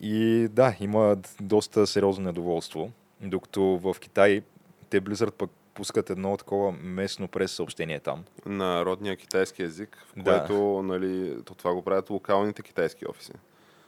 [0.00, 2.90] И да, има доста сериозно недоволство.
[3.20, 4.42] Докато в Китай
[4.90, 8.24] те Blizzard пък пускат едно такова местно прес съобщение там.
[8.46, 10.38] На родния китайски язик, в Да.
[10.38, 13.32] което, нали, то това го правят локалните китайски офиси.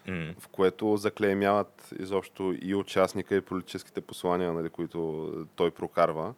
[0.09, 0.35] М.
[0.39, 6.35] в което заклеймяват изобщо и участника и политическите послания, нали, които той прокарва.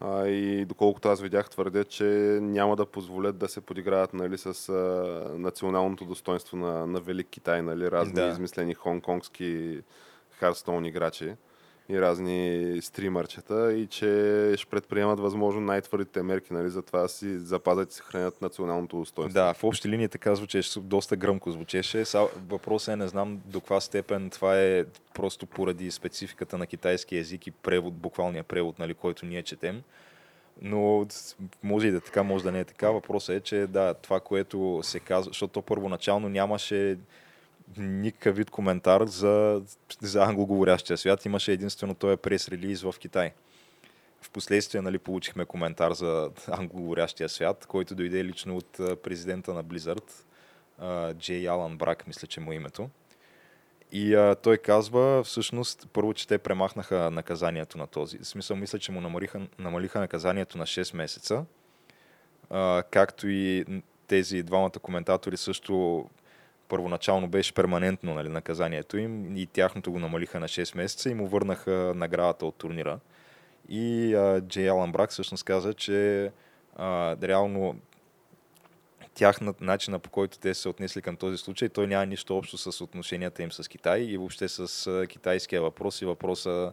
[0.00, 2.04] А, и доколкото аз видях, твърдят, че
[2.42, 7.62] няма да позволят да се подиграват нали, с а, националното достоинство на, на Велик Китай,
[7.62, 8.28] нали, разни да.
[8.28, 9.80] измислени хонконгски
[10.30, 11.34] Хардстоун играчи
[11.92, 14.06] и разни стримърчета и че
[14.56, 19.34] ще предприемат възможно най-твърдите мерки, нали, за това си запазят и съхранят националното достоинство.
[19.34, 22.04] Да, в общи линии така звучеше, доста гръмко звучеше.
[22.48, 27.46] Въпросът е, не знам до каква степен това е просто поради спецификата на китайски език
[27.46, 29.82] и превод, буквалния превод, нали, който ние четем.
[30.62, 31.06] Но
[31.62, 32.90] може и да е така, може да не е така.
[32.90, 36.98] Въпросът е, че да, това, което се казва, защото първоначално нямаше
[37.76, 39.62] никакъв вид коментар за,
[40.00, 41.24] за англоговорящия свят.
[41.24, 43.32] Имаше единствено този прес-релиз в Китай.
[44.20, 48.72] Впоследствие нали, получихме коментар за англоговорящия свят, който дойде лично от
[49.02, 50.12] президента на Blizzard,
[51.14, 52.90] Джей Алан Брак, мисля, че му е името.
[53.92, 58.18] И а, той казва, всъщност, първо, че те премахнаха наказанието на този.
[58.18, 61.44] В смисъл, мисля, че му намалиха, намалиха наказанието на 6 месеца.
[62.50, 63.64] А, както и
[64.06, 66.04] тези двамата коментатори също
[66.72, 71.26] първоначално беше перманентно нали, наказанието им и тяхното го намалиха на 6 месеца и му
[71.26, 72.98] върнаха наградата от турнира.
[73.68, 76.30] И а, Джей Алан Брак всъщност каза, че
[76.76, 77.76] а, реално
[79.14, 82.84] тяхнат начина по който те се отнесли към този случай, той няма нищо общо с
[82.84, 86.72] отношенията им с Китай и въобще с а, китайския въпрос и въпроса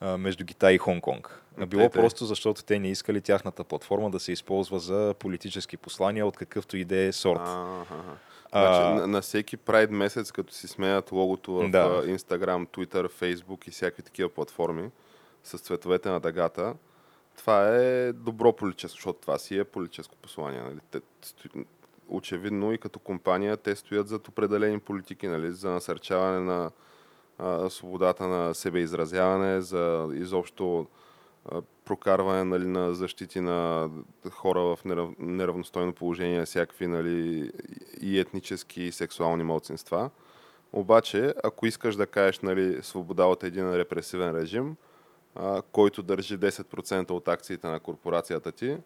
[0.00, 1.28] а, между Китай и Хонг-Конг.
[1.66, 6.26] Било те, просто защото те не искали тяхната платформа да се използва за политически послания
[6.26, 7.40] от какъвто и да е сорт.
[7.44, 8.16] А-ха.
[8.52, 8.94] Значи, а...
[8.94, 12.02] на, на всеки Pride месец, като си сменят логото в да.
[12.06, 14.90] Instagram, Twitter, Facebook и всякакви такива платформи
[15.44, 16.74] с цветовете на дъгата,
[17.36, 20.60] това е добро политическо, защото това си е политическо послание.
[20.62, 20.78] Нали?
[20.90, 21.00] Те,
[22.08, 25.52] очевидно и като компания те стоят зад определени политики, нали?
[25.52, 26.70] за насърчаване на
[27.38, 30.86] а, свободата на себеизразяване, за изобщо
[31.52, 33.90] а, прокарване нали, на защити на
[34.30, 34.78] хора в
[35.18, 37.50] неравностойно положение, всякакви нали,
[38.00, 40.10] и етнически и сексуални младсинства.
[40.72, 44.76] Обаче, ако искаш да кажеш нали, свобода от един репресивен режим,
[45.34, 48.76] а, който държи 10% от акциите на корпорацията ти,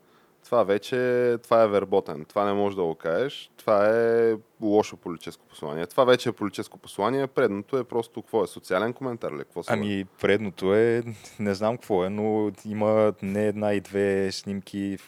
[0.44, 0.96] това вече
[1.42, 2.24] това е верботен.
[2.24, 3.50] Това не можеш да го кажеш.
[3.56, 5.86] Това е лошо политическо послание.
[5.86, 7.26] Това вече е политическо послание.
[7.26, 8.46] Предното е просто какво е?
[8.46, 9.38] Социален коментар ли?
[9.38, 11.02] Какво ами, предното е,
[11.38, 14.98] не знам какво е, но има не една и две снимки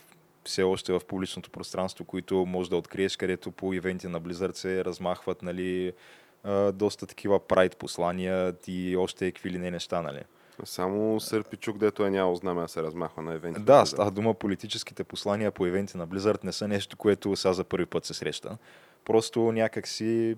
[0.45, 4.85] все още в публичното пространство, които може да откриеш, където по ивенти на Blizzard се
[4.85, 5.93] размахват нали,
[6.73, 10.03] доста такива прайд послания и още какви ли не неща.
[10.03, 10.23] Нали.
[10.65, 13.61] Само Сърпичук, дето е нямал знаме да се размахва на ивенти.
[13.61, 17.65] Да, става дума политическите послания по ивенти на Blizzard не са нещо, което сега за
[17.65, 18.59] първи път се среща.
[19.05, 20.37] Просто някак си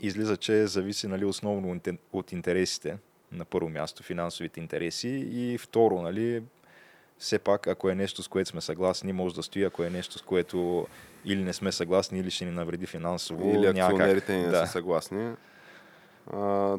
[0.00, 1.80] излиза, че зависи нали, основно
[2.12, 2.98] от интересите
[3.32, 6.42] на първо място, финансовите интереси и второ, нали,
[7.18, 10.18] все пак, ако е нещо, с което сме съгласни, може да стои, ако е нещо,
[10.18, 10.86] с което
[11.24, 13.50] или не сме съгласни, или ще ни навреди финансово.
[13.50, 14.66] Или акционерите ни не да.
[14.66, 15.36] са съгласни а,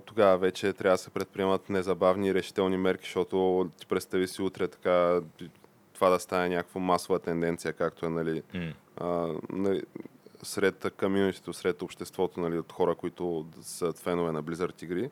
[0.05, 4.67] тогава вече трябва да се предприемат незабавни и решителни мерки, защото ти представи си утре
[4.67, 5.21] така
[5.93, 8.73] това да стане някаква масова тенденция, както е нали, mm.
[8.97, 9.83] а, нали,
[10.43, 15.09] сред комьюнитито, сред обществото нали, от хора, които са фенове на Blizzard игри.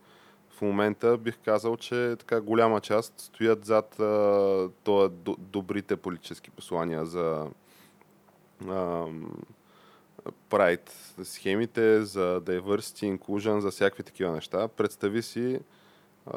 [0.50, 7.06] В момента бих казал, че така голяма част стоят зад а, това, добрите политически послания
[7.06, 7.48] за
[8.68, 9.06] а,
[10.50, 10.90] Pride
[11.24, 14.68] схемите, за diversity, inclusion, за всякакви такива неща.
[14.68, 15.60] Представи си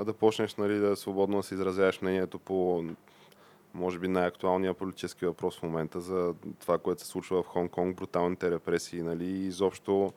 [0.04, 2.84] да почнеш нали, да свободно да си изразяваш мнението по
[3.74, 8.50] може би най-актуалния политически въпрос в момента за това, което се случва в Хонг-Конг, бруталните
[8.50, 10.12] репресии, нали, и изобщо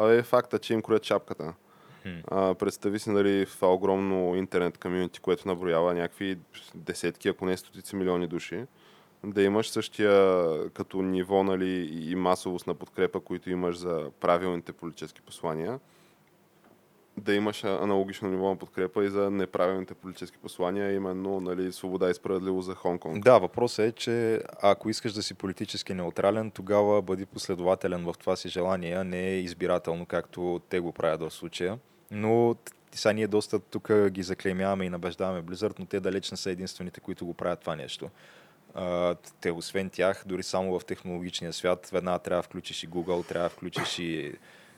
[0.00, 1.54] е факта, че им кроят чапката.
[2.06, 2.22] Hmm.
[2.26, 6.38] А, представи си нали, това огромно интернет комьюнити, което наброява някакви
[6.74, 8.64] десетки, ако не стотици милиони души
[9.24, 15.20] да имаш същия като ниво нали, и масовост на подкрепа, които имаш за правилните политически
[15.22, 15.80] послания,
[17.16, 22.14] да имаш аналогично ниво на подкрепа и за неправилните политически послания, именно нали, свобода и
[22.14, 23.22] справедливо за Хонг-Конг.
[23.22, 28.36] Да, въпросът е, че ако искаш да си политически неутрален, тогава бъди последователен в това
[28.36, 31.78] си желание, не избирателно, както те го правят в случая.
[32.10, 32.56] Но
[32.92, 37.00] сега ние доста тук ги заклеймяваме и набеждаваме Blizzard, но те далеч не са единствените,
[37.00, 38.10] които го правят това нещо
[39.40, 43.48] те, освен тях, дори само в технологичния свят, веднага трябва да включиш и Google, трябва
[43.48, 44.32] да включиш и,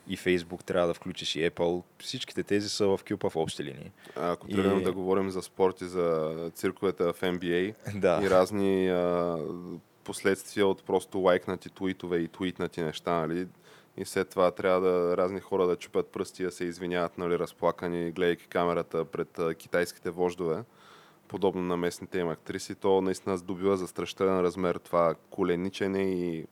[0.08, 1.82] и Facebook, трябва да включиш и Apple.
[1.98, 3.92] Всичките тези са в кюпа в общи линии.
[4.16, 4.82] А, ако тръгнем и...
[4.82, 8.20] да говорим за спорт и за цирковете в NBA да.
[8.22, 9.38] и разни а,
[10.04, 13.46] последствия от просто лайкнати твитове и твитнати неща, нали?
[13.98, 18.10] И след това трябва да разни хора да чупят пръсти, да се извиняват, нали, разплакани,
[18.10, 20.62] гледайки камерата пред а, китайските вождове
[21.28, 26.46] подобно на местните им актриси, то наистина здобива застрашителен размер това коленичене и,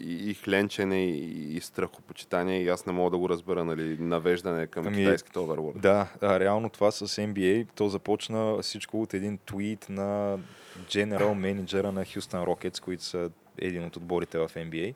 [0.00, 4.66] и, и хленчене и, и страхопочитание и аз не мога да го разбера, нали, навеждане
[4.66, 5.78] към ами, китайските Overlord.
[5.78, 10.38] Да, а, реално това с NBA, то започна всичко от един твит на
[10.86, 14.94] General менеджера на Houston Rockets, които са един от отборите в NBA.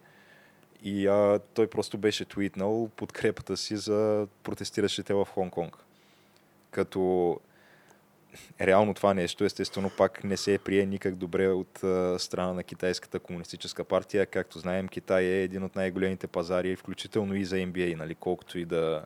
[0.82, 5.74] И а, той просто беше твитнал подкрепата си за протестиращите в Хонг-Конг.
[6.70, 7.37] Като
[8.61, 13.18] реално това нещо, естествено, пак не се прие никак добре от а, страна на Китайската
[13.18, 14.27] комунистическа партия.
[14.27, 18.64] Както знаем, Китай е един от най-големите пазари, включително и за NBA, нали, колкото и
[18.64, 19.05] да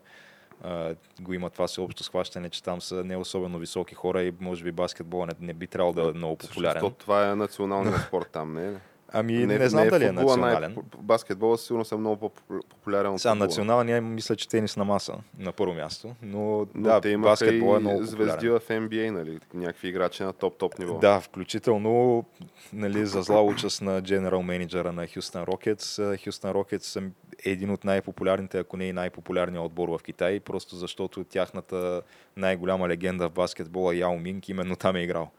[0.64, 4.64] а, го има това всеобщо схващане, че там са не особено високи хора и може
[4.64, 6.80] би баскетбола не, не би трябвало да е много популярен.
[6.80, 8.74] Защото това е националният спорт там, не е?
[9.12, 10.72] Ами не, не знам не е дали е национален.
[10.74, 15.52] Най- баскетбола сигурно са много по-популярен от Сега, националния мисля, че тенис на маса на
[15.52, 19.38] първо място, но, но да, те баскетбол е много звезди в NBA, нали?
[19.54, 20.98] Някакви играчи на топ-топ ниво.
[20.98, 22.24] Да, включително
[22.72, 26.00] нали, за зла участ на генерал менеджера на Хюстън Рокетс.
[26.24, 27.02] Хюстън Рокетс са
[27.44, 32.02] един от най-популярните, ако не и най-популярният отбор в Китай, просто защото тяхната
[32.36, 35.30] най-голяма легенда в баскетбола Яо Минг именно там е играл.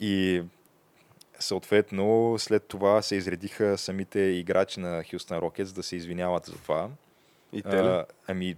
[0.00, 0.42] И
[1.38, 6.88] Съответно, след това се изредиха самите играчи на Хюстън Рокетс да се извиняват за това.
[7.52, 7.86] И те ли?
[7.86, 8.56] А, ами,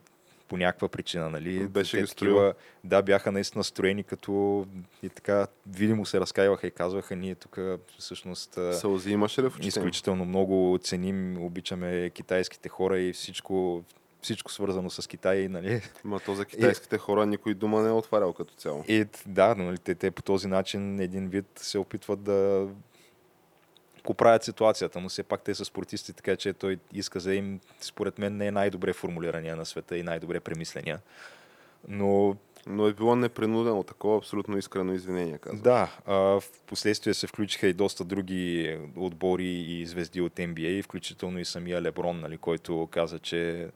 [0.48, 1.68] по някаква причина, нали?
[1.68, 4.66] Беше ги такива, Да, бяха наистина строени като
[5.02, 7.58] и така видимо се разкаиваха и казваха ние тук
[7.98, 13.84] всъщност Сълзи имаше ли в изключително много ценим, обичаме китайските хора и всичко,
[14.26, 15.48] всичко свързано с Китай.
[15.48, 15.82] Нали?
[16.04, 18.84] Ма то за китайските и, хора никой дума не е отварял като цяло.
[18.88, 22.68] И, да, нали, те, те по този начин един вид се опитват да
[24.02, 28.18] поправят ситуацията, но все пак те са спортисти, така че той иска за им, според
[28.18, 31.00] мен, не е най-добре формулирания на света и най-добре премисления.
[31.88, 32.36] Но
[32.68, 35.62] но е било непринудено, такова абсолютно искрено извинение, казвам.
[35.62, 41.38] Да, а, в последствие се включиха и доста други отбори и звезди от NBA, включително
[41.38, 43.68] и самия Леброн, нали, който каза, че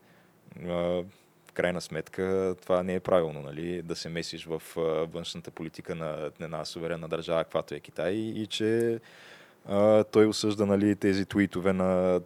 [0.57, 3.83] в крайна сметка това не е правилно, нали?
[3.83, 4.63] да се месиш в
[5.13, 9.01] външната политика на една суверенна държава, каквато е Китай и че
[9.69, 12.21] а, той осъжда нали, тези твитове на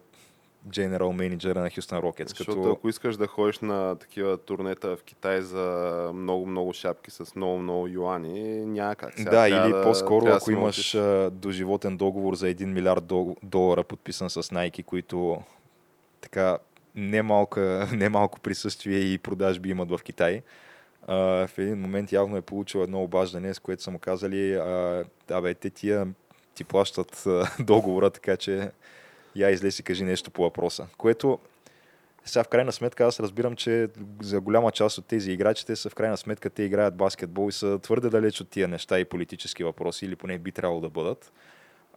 [0.67, 2.33] генерал менеджера на Хюстън Рокетс.
[2.37, 2.71] Защото като...
[2.71, 8.65] ако искаш да ходиш на такива турнета в Китай за много-много шапки с много-много юани,
[8.65, 9.13] няма как.
[9.17, 10.97] Сега да, или да, по-скоро, ако имаш
[11.31, 13.05] доживотен договор за 1 милиард
[13.43, 15.41] долара, подписан с Nike, които
[16.21, 16.57] така
[16.95, 17.59] немалко,
[17.91, 20.41] немалко присъствие и продажби имат в Китай.
[21.07, 24.51] Uh, в един момент явно е получил едно обаждане, с което са му казали,
[25.27, 26.07] да бе, те тия
[26.55, 27.27] ти плащат
[27.59, 28.71] договора, така че
[29.35, 30.87] я излез и кажи нещо по въпроса.
[30.97, 31.39] Което
[32.25, 33.87] сега в крайна сметка аз разбирам, че
[34.21, 37.79] за голяма част от тези играчите са в крайна сметка те играят баскетбол и са
[37.79, 41.31] твърде далеч от тия неща и политически въпроси, или поне би трябвало да бъдат.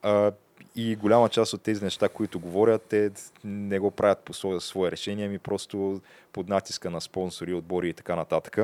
[0.02, 0.34] Uh,
[0.77, 3.11] и голяма част от тези неща, които говорят, те
[3.44, 6.01] не го правят по свое, свое решение, ми просто
[6.33, 8.59] под натиска на спонсори, отбори и така нататък.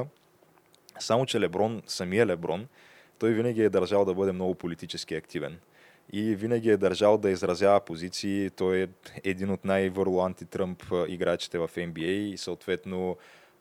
[0.98, 2.66] Само, че Леброн, самия Леброн,
[3.18, 5.58] той винаги е държал да бъде много политически активен.
[6.12, 8.50] И винаги е държал да изразява позиции.
[8.50, 8.88] Той е
[9.24, 13.16] един от най-върло антитръмп играчите в NBA и съответно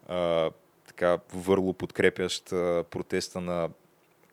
[0.07, 0.51] а,
[0.87, 3.69] така върло подкрепящ а, протеста на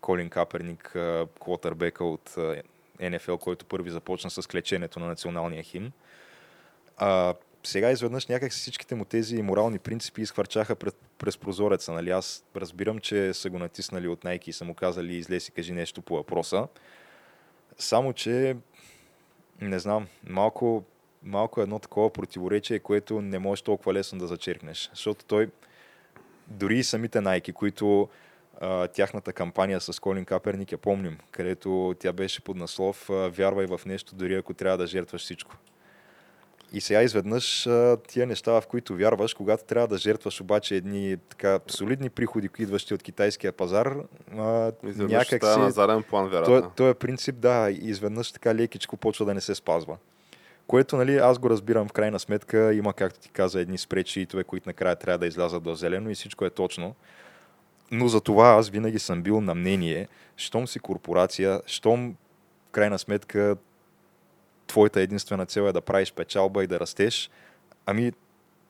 [0.00, 0.96] Колин Каперник,
[1.40, 2.36] квотърбека от
[3.00, 5.92] НФЛ, който първи започна с клеченето на националния химн.
[6.96, 7.34] А,
[7.64, 11.92] сега изведнъж някак всичките му тези морални принципи изхвърчаха пред, през прозореца.
[11.92, 12.10] Нали?
[12.10, 15.72] Аз разбирам, че са го натиснали от Nike и са му казали излез и кажи
[15.72, 16.68] нещо по въпроса.
[17.78, 18.56] Само, че
[19.60, 20.84] не знам, малко,
[21.22, 24.90] малко едно такова противоречие, което не можеш толкова лесно да зачеркнеш.
[24.94, 25.50] Защото той,
[26.46, 28.08] дори и самите Nike, които
[28.60, 33.80] а, тяхната кампания с Колин Каперник, я помним, където тя беше под наслов Вярвай в
[33.86, 35.56] нещо, дори ако трябва да жертваш всичко.
[36.72, 37.68] И сега изведнъж
[38.08, 42.94] тия неща, в които вярваш, когато трябва да жертваш обаче едни така солидни приходи, идващи
[42.94, 43.96] от китайския пазар,
[44.82, 45.58] някак си...
[45.58, 46.72] на заден план, вероятно.
[46.76, 49.96] Той, е принцип, да, изведнъж така лекичко почва да не се спазва.
[50.66, 54.68] Което, нали, аз го разбирам в крайна сметка, има, както ти каза, едни спречи, които
[54.68, 56.94] накрая трябва да излязат до зелено и всичко е точно.
[57.90, 62.16] Но за това аз винаги съм бил на мнение, щом си корпорация, щом
[62.68, 63.56] в крайна сметка
[64.66, 67.30] твоята единствена цел е да правиш печалба и да растеш,
[67.86, 68.12] ами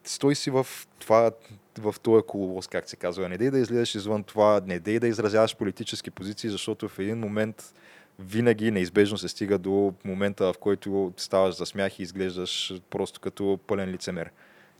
[0.04, 0.66] стой си в
[0.98, 1.30] това,
[1.78, 3.28] в този коловоз, как се казва.
[3.28, 7.18] Не дей да излезеш извън това, не дей да изразяваш политически позиции, защото в един
[7.18, 7.74] момент
[8.18, 13.58] винаги неизбежно се стига до момента, в който ставаш за смях и изглеждаш просто като
[13.66, 14.30] пълен лицемер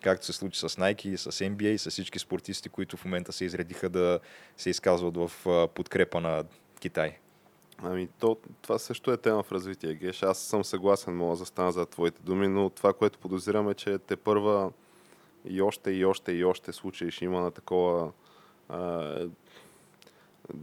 [0.02, 3.88] както се случи с Nike, с NBA, с всички спортисти, които в момента се изредиха
[3.88, 4.20] да
[4.56, 5.32] се изказват в
[5.74, 6.44] подкрепа на
[6.80, 7.16] Китай.
[7.82, 10.22] Ами, то, това също е тема в развитие, Геш.
[10.22, 13.98] Аз съм съгласен, мога да стана за твоите думи, но това, което подозирам е, че
[13.98, 14.72] те първа
[15.44, 18.12] и още, и още, и още случаи ще има на такова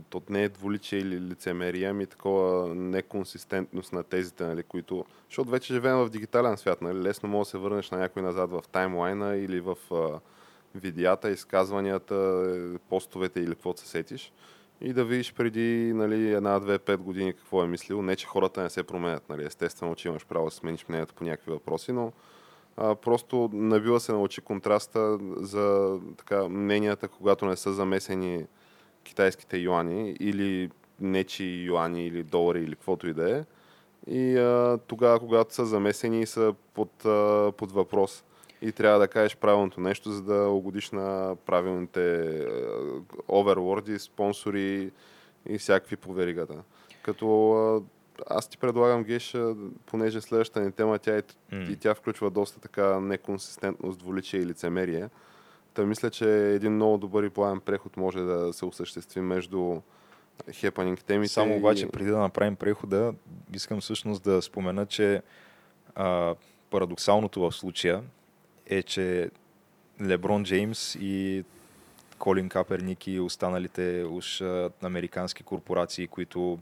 [0.09, 5.05] то не е двуличие или лицемерие, ами такова неконсистентност на тезите, нали, които...
[5.29, 7.01] Защото вече живеем в дигитален свят, нали?
[7.01, 10.19] лесно може да се върнеш на някой назад в таймлайна или в а,
[10.75, 12.45] видеята, изказванията,
[12.89, 14.33] постовете или какво се сетиш.
[14.81, 18.01] и да видиш преди нали, една, две, пет години какво е мислил.
[18.01, 19.29] Не, че хората не се променят.
[19.29, 19.45] Нали.
[19.45, 22.11] Естествено, че имаш право да смениш мнението по някакви въпроси, но
[22.77, 28.45] а, просто набива се научи контраста за така, мненията, когато не са замесени
[29.07, 33.43] китайските юани или нечи юани или долари или каквото и да е.
[34.07, 38.23] И а, тогава, когато са замесени и са под, а, под въпрос
[38.61, 42.45] и трябва да кажеш правилното нещо, за да угодиш на правилните
[43.29, 44.91] оверлорди, спонсори
[45.49, 46.55] и всякакви по веригата.
[47.03, 47.81] Като а,
[48.29, 49.35] аз ти предлагам, Геш,
[49.85, 51.71] понеже следващата ни тема, тя е, mm.
[51.71, 55.09] и тя включва доста така неконсистентност, дволичие и лицемерие.
[55.77, 59.81] Та мисля, че един много добър и плавен преход може да се осъществи между
[60.51, 61.33] хепанинг темите.
[61.33, 61.89] Само обаче, и...
[61.89, 63.13] преди да направим прехода,
[63.53, 65.21] искам всъщност да спомена, че
[65.95, 66.35] а,
[66.69, 68.03] парадоксалното в случая
[68.65, 69.29] е, че
[70.01, 71.43] Леброн Джеймс и
[72.19, 74.41] Колин Каперник и останалите уж
[74.83, 76.59] американски корпорации, които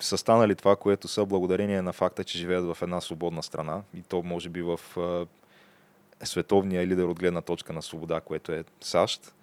[0.00, 4.02] са станали това, което са благодарение на факта, че живеят в една свободна страна и
[4.02, 4.80] то може би в
[6.26, 9.34] световния лидер от гледна точка на свобода, което е САЩ.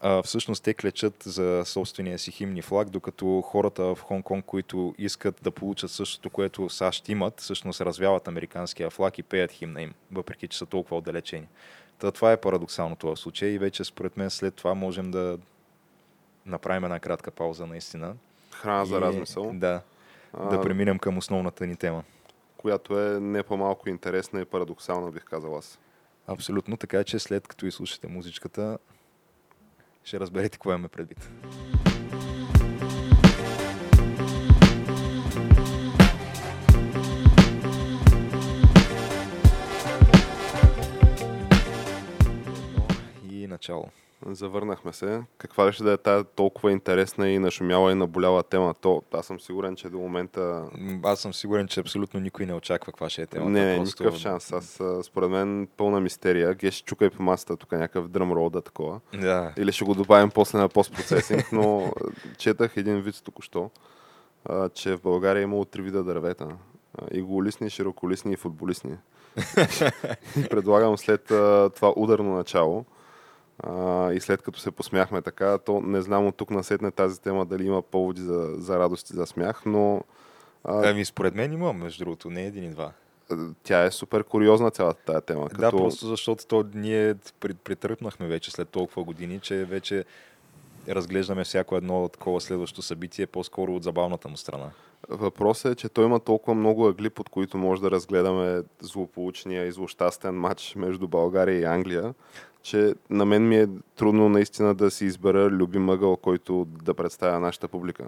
[0.00, 5.40] А, всъщност те клечат за собствения си химни флаг, докато хората в Хонг-Конг, които искат
[5.42, 10.48] да получат същото, което САЩ имат, всъщност развяват американския флаг и пеят химна им, въпреки
[10.48, 11.48] че са толкова отдалечени.
[11.98, 15.38] Та, това е парадоксалното в случая и вече според мен след това можем да
[16.46, 18.14] направим една кратка пауза наистина.
[18.50, 19.50] Храна за размисъл.
[19.54, 19.80] Да,
[20.32, 22.04] а, да преминем към основната ни тема.
[22.56, 25.78] Която е не по-малко интересна и парадоксална, бих казал аз.
[26.26, 28.78] Абсолютно, така че след като изслушате музичката,
[30.04, 31.30] ще разберете какво имаме предвид.
[43.30, 44.01] И начало.
[44.26, 45.22] Завърнахме се.
[45.38, 48.74] Каква ли ще да е тази толкова интересна и нашумяла и наболяла тема?
[48.80, 50.64] То, аз съм сигурен, че до момента...
[51.02, 53.50] Аз съм сигурен, че абсолютно никой не очаква каква ще е темата.
[53.50, 54.02] Не, не, просто...
[54.02, 54.52] никакъв шанс.
[54.52, 56.54] Аз, според мен, пълна мистерия.
[56.54, 59.00] Геш, чукай по масата тук някакъв дръм да такова.
[59.20, 59.52] Да.
[59.56, 61.92] Или ще го добавим после на постпроцесинг, но
[62.38, 63.70] четах един вид току-що,
[64.74, 66.48] че в България е имало три вида дървета.
[67.10, 68.96] Иголисни, широколисни и футболисни.
[70.50, 71.24] Предлагам след
[71.74, 72.84] това ударно начало
[73.58, 77.46] а, и след като се посмяхме така, то не знам от тук насетне тази тема
[77.46, 80.04] дали има поводи за, за радост и за смях, но...
[80.64, 80.90] А...
[80.90, 82.92] Ами според мен има, между другото, не един и два.
[83.62, 85.48] Тя е супер куриозна цялата тази тема.
[85.48, 85.60] Като...
[85.60, 90.04] Да, просто защото то ние притръпнахме вече след толкова години, че вече
[90.88, 94.70] разглеждаме всяко едно такова следващо събитие по-скоро от забавната му страна.
[95.08, 99.72] Въпросът е, че той има толкова много ъгли, под които може да разгледаме злополучния и
[99.72, 102.14] злощастен матч между България и Англия,
[102.62, 107.40] че на мен ми е трудно наистина да си избера любим ъгъл, който да представя
[107.40, 108.04] нашата публика.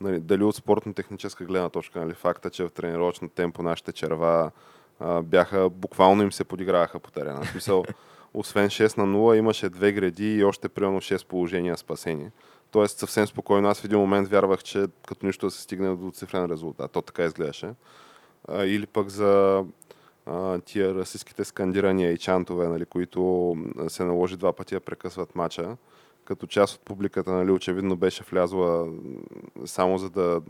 [0.00, 4.50] Нали, дали от спортно-техническа гледна точка, нали, факта, че в тренировъчно темпо нашите черва
[5.00, 7.44] а, бяха, буквално им се подиграваха по терена.
[7.44, 7.84] Смисъл,
[8.34, 12.30] освен 6 на 0, имаше две гради и още примерно 6 положения спасени.
[12.70, 13.68] Тоест съвсем спокойно.
[13.68, 16.92] Аз в един момент вярвах, че като нищо да се стигне до цифрен резултат.
[16.92, 17.70] То така изглеждаше.
[18.52, 19.64] Или пък за
[20.64, 23.56] тия расистските скандирания и чантове, нали, които
[23.88, 25.76] се наложи два пъти да прекъсват мача.
[26.24, 28.88] Като част от публиката, нали, очевидно беше влязла
[29.64, 30.40] само за да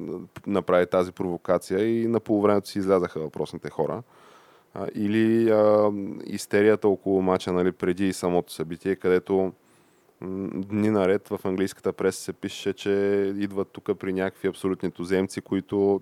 [0.47, 4.03] направи тази провокация и на полувремето си излязаха въпросните хора.
[4.94, 5.92] Или а,
[6.26, 9.52] истерията около мача нали, преди самото събитие, където
[10.70, 12.90] дни наред в английската преса се пише, че
[13.36, 16.00] идват тук при някакви абсолютни туземци, които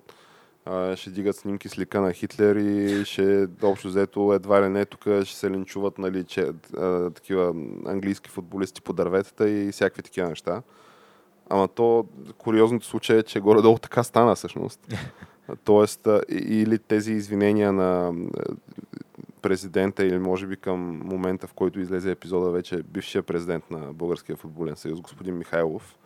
[0.64, 4.84] а, ще дигат снимки с лика на Хитлер и ще общо взето едва ли не
[4.84, 7.48] тук ще се линчуват нали, че, а, такива
[7.86, 10.62] английски футболисти по дърветата и всякакви такива неща.
[11.50, 12.06] Ама то,
[12.38, 14.80] куриозното случай е, че горе-долу така стана всъщност.
[15.64, 18.12] Тоест, или тези извинения на
[19.43, 24.36] президента или може би към момента, в който излезе епизода вече бившия президент на Българския
[24.36, 25.99] футболен съюз, господин Михайлов,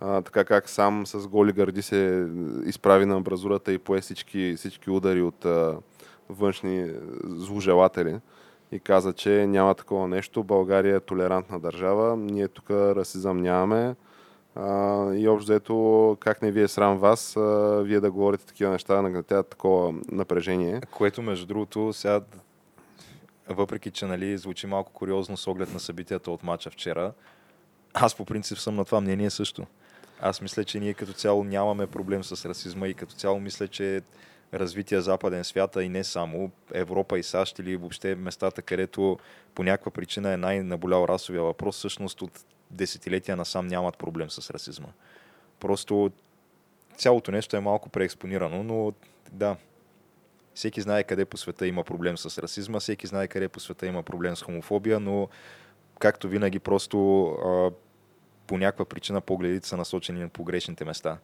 [0.00, 2.28] а, така как сам с голи гърди се
[2.64, 5.78] изправи на амбразурата и пое всички, всички удари от а,
[6.28, 6.92] външни
[7.24, 8.20] зложелатели
[8.72, 10.44] и каза, че няма такова нещо.
[10.44, 13.94] България е толерантна държава, ние тук расизъм нямаме.
[15.14, 19.02] И общо взето, как не ви е срам вас, а, вие да говорите такива неща,
[19.02, 20.80] нагнетяват такова напрежение.
[20.90, 22.20] Което, между другото, сега,
[23.48, 27.12] въпреки че нали, звучи малко куриозно с оглед на събитията от мача вчера,
[27.94, 29.66] аз по принцип съм на това мнение също.
[30.20, 34.02] Аз мисля, че ние като цяло нямаме проблем с расизма и като цяло мисля, че
[34.54, 39.18] развития западен свят, а и не само Европа и САЩ или въобще местата, където
[39.54, 44.88] по някаква причина е най-наболял расовия въпрос, всъщност от десетилетия насам нямат проблем с расизма.
[45.60, 46.10] Просто
[46.96, 48.92] цялото нещо е малко преекспонирано, но
[49.32, 49.56] да,
[50.54, 54.02] всеки знае къде по света има проблем с расизма, всеки знае къде по света има
[54.02, 55.28] проблем с хомофобия, но
[55.98, 57.70] както винаги просто а,
[58.46, 61.18] по някаква причина погледите са насочени на погрешните места.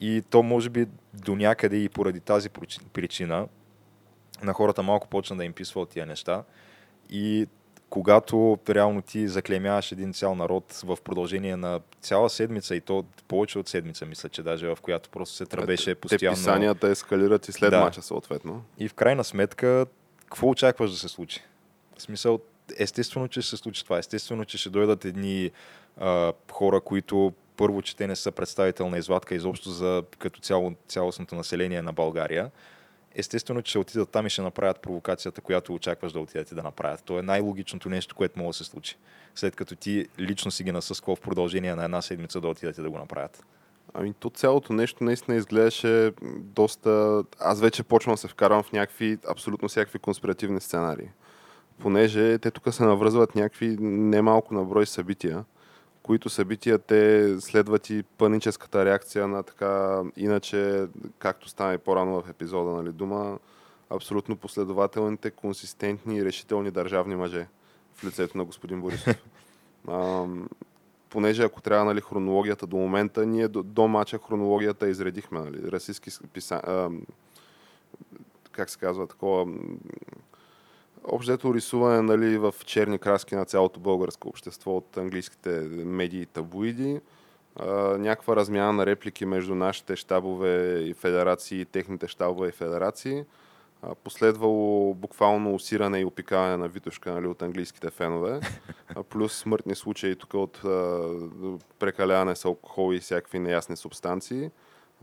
[0.00, 2.48] И то може би до някъде и поради тази
[2.92, 3.48] причина
[4.42, 6.44] на хората малко почна да им писва от тия неща.
[7.10, 7.46] И
[7.92, 13.58] когато реално ти заклемяваш един цял народ в продължение на цяла седмица и то повече
[13.58, 16.36] от седмица, мисля, че даже в която просто се тръбеше постоянно.
[16.36, 17.80] Те писанията ескалират и след да.
[17.80, 18.64] мача съответно.
[18.78, 19.86] И в крайна сметка,
[20.24, 21.40] какво очакваш да се случи?
[21.98, 22.40] В смисъл,
[22.78, 23.98] естествено, че ще се случи това.
[23.98, 25.50] Естествено, че ще дойдат едни
[26.00, 31.34] а, хора, които първо, че те не са представителна извадка изобщо за като цяло, цялостното
[31.34, 32.50] население на България
[33.14, 37.04] естествено, че ще отидат там и ще направят провокацията, която очакваш да отидете да направят.
[37.04, 38.96] То е най-логичното нещо, което може да се случи.
[39.34, 42.90] След като ти лично си ги насъскал в продължение на една седмица да отидете да
[42.90, 43.44] го направят.
[43.94, 47.24] Ами то цялото нещо наистина изглеждаше доста...
[47.40, 51.08] Аз вече почвам да се вкарвам в някакви, абсолютно всякакви конспиративни сценарии.
[51.78, 55.44] Понеже те тук се навръзват някакви немалко на брой събития
[56.02, 60.86] които събития те следват и паническата реакция на така, иначе,
[61.18, 63.38] както стана и по-рано в епизода, нали, дума,
[63.90, 67.46] абсолютно последователните, консистентни и решителни държавни мъже
[67.94, 69.16] в лицето на господин Борисов.
[69.88, 70.26] а,
[71.10, 75.40] понеже ако трябва нали, хронологията до момента, ние до, до мача хронологията изредихме.
[75.40, 76.90] Нали, расистски писа, а,
[78.52, 79.46] как се казва, такова
[81.04, 87.00] Общото рисуване нали, в черни краски на цялото българско общество от английските медии и таблоиди.
[87.98, 93.24] някаква размяна на реплики между нашите щабове и федерации и техните щабове и федерации.
[94.04, 98.40] последвало буквално усиране и опикаване на Витушка нали, от английските фенове.
[99.08, 100.60] плюс смъртни случаи тук от
[101.78, 104.50] прекаляване с алкохол и всякакви неясни субстанции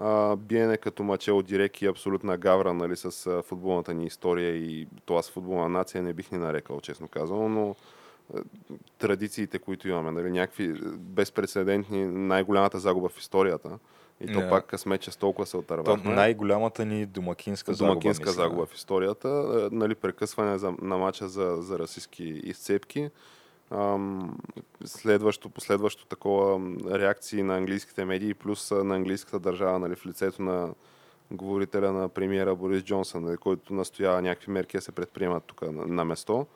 [0.01, 4.87] а, биене като Мачел Дирек и абсолютна гавра нали, с а, футболната ни история и
[5.05, 7.75] това с футболна нация не бих ни нарекал, честно казано, но
[8.35, 8.41] а,
[8.97, 13.79] традициите, които имаме, нали, някакви безпредседентни, най-голямата загуба в историята.
[14.21, 14.49] И то yeah.
[14.49, 16.03] пак късмет, че с толкова се отървахме.
[16.03, 19.29] То най-голямата ни домакинска, домакинска загуба, загуба в историята.
[19.71, 23.09] Нали, прекъсване за, на мача за, за расистски изцепки
[24.85, 26.59] следващо, последващо такова
[26.99, 30.73] реакции на английските медии, плюс на английската държава нали, в лицето на
[31.31, 35.87] говорителя на премиера Борис Джонсън, нали, който настоява някакви мерки да се предприемат тук на,
[35.87, 36.47] на место.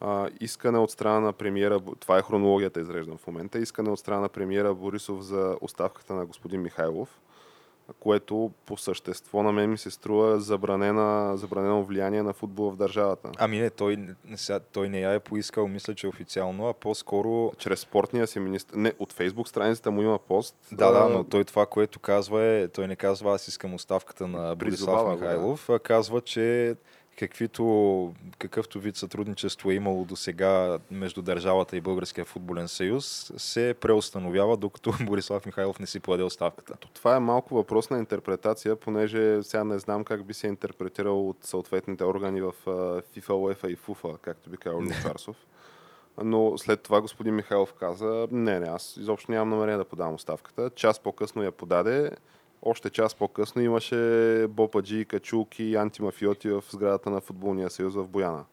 [0.00, 4.20] А, искане от страна на премиера, това е хронологията изреждам в момента, искане от страна
[4.20, 7.20] на премиера Борисов за оставката на господин Михайлов
[8.00, 13.30] което по същество на мен ми се струва забранена, забранено влияние на футбола в държавата.
[13.38, 13.98] Ами не, той,
[14.72, 17.52] той не я е поискал, мисля, че официално, а по-скоро...
[17.58, 18.76] Чрез спортния си министр...
[18.76, 20.56] Не, от фейсбук страницата му има пост.
[20.72, 24.56] Да, да, но той това, което казва е, той не казва аз искам оставката на
[24.56, 26.76] Борислав Михайлов, а казва, че
[27.20, 33.74] каквито, какъвто вид сътрудничество е имало до сега между държавата и Българския футболен съюз, се
[33.80, 36.76] преустановява, докато Борислав Михайлов не си подаде оставката.
[36.94, 41.44] Това е малко въпрос на интерпретация, понеже сега не знам как би се интерпретирал от
[41.44, 45.36] съответните органи в FIFA, UEFA и FUFA, както би казал Лучарсов.
[46.22, 50.70] Но след това господин Михайлов каза, не, не, аз изобщо нямам намерение да подавам оставката.
[50.70, 52.10] Час по-късно я подаде
[52.62, 58.44] още час по-късно имаше бопаджи, качулки и антимафиоти в сградата на Футболния съюз в Бояна.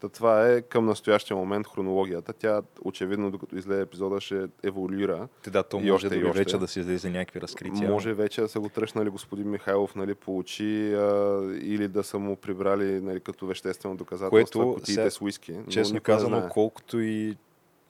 [0.00, 2.32] Та това е към настоящия момент хронологията.
[2.32, 5.28] Тя очевидно, докато излезе епизода, ще еволюира.
[5.42, 7.90] Те, да, то може да вече да се излезе някакви разкрития.
[7.90, 12.18] Може вече да са го тръщнали господин Михайлов нали, по очи а, или да са
[12.18, 15.54] му прибрали нали, като веществено доказателство Което, кутиите с уиски.
[15.70, 17.36] Честно казано, колкото и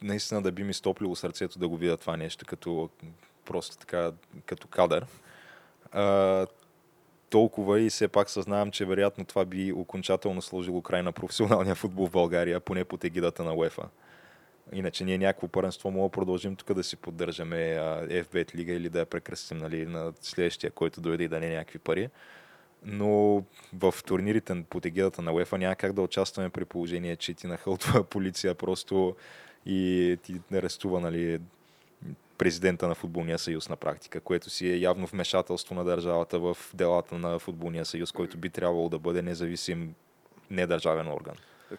[0.02, 2.88] наистина да би ми стоплило сърцето да го видя това нещо като
[3.44, 4.12] просто така,
[4.46, 5.06] като кадър
[5.94, 6.46] а,
[7.30, 12.06] толкова и все пак съзнавам, че вероятно това би окончателно сложило край на професионалния футбол
[12.06, 13.88] в България, поне под егидата на УЕФА.
[14.72, 17.56] Иначе ние някакво първенство мога да продължим тук да си поддържаме
[18.08, 21.56] FBET лига или да я прекръстим нали, на следващия, който дойде и да не е
[21.56, 22.08] някакви пари.
[22.84, 27.46] Но в турнирите под егидата на УЕФА няма как да участваме при положение, че ти
[27.46, 29.16] нахълтва полиция просто
[29.66, 31.40] и ти арестува нали,
[32.38, 37.18] президента на Футболния съюз на практика, което си е явно вмешателство на държавата в делата
[37.18, 39.94] на Футболния съюз, който би трябвало да бъде независим
[40.50, 41.34] недържавен орган.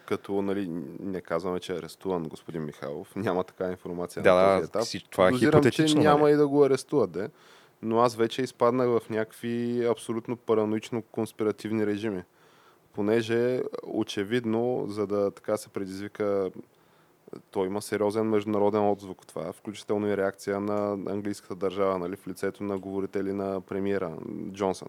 [0.06, 0.68] Като нали,
[1.00, 5.12] не казваме, че е арестуван господин Михайлов, няма така информация да, на този етап.
[5.12, 6.02] това е Дозирам, хипотетично.
[6.02, 6.34] Че няма нали?
[6.34, 7.30] и да го арестуват, де.
[7.82, 12.24] но аз вече изпаднах в някакви абсолютно параноично конспиративни режими.
[12.94, 16.52] Понеже очевидно, за да така се предизвика
[17.52, 22.64] той има сериозен международен отзвук това, включително и реакция на английската държава, нали, в лицето
[22.64, 24.18] на говорители на премиера
[24.52, 24.88] Джонсън.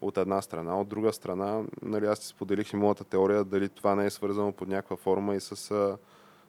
[0.00, 0.80] От една страна.
[0.80, 4.52] От друга страна, нали, аз ти споделих и моята теория дали това не е свързано
[4.52, 5.98] под някаква форма и с а,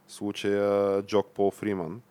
[0.07, 2.01] случая Джок Пол Фриман,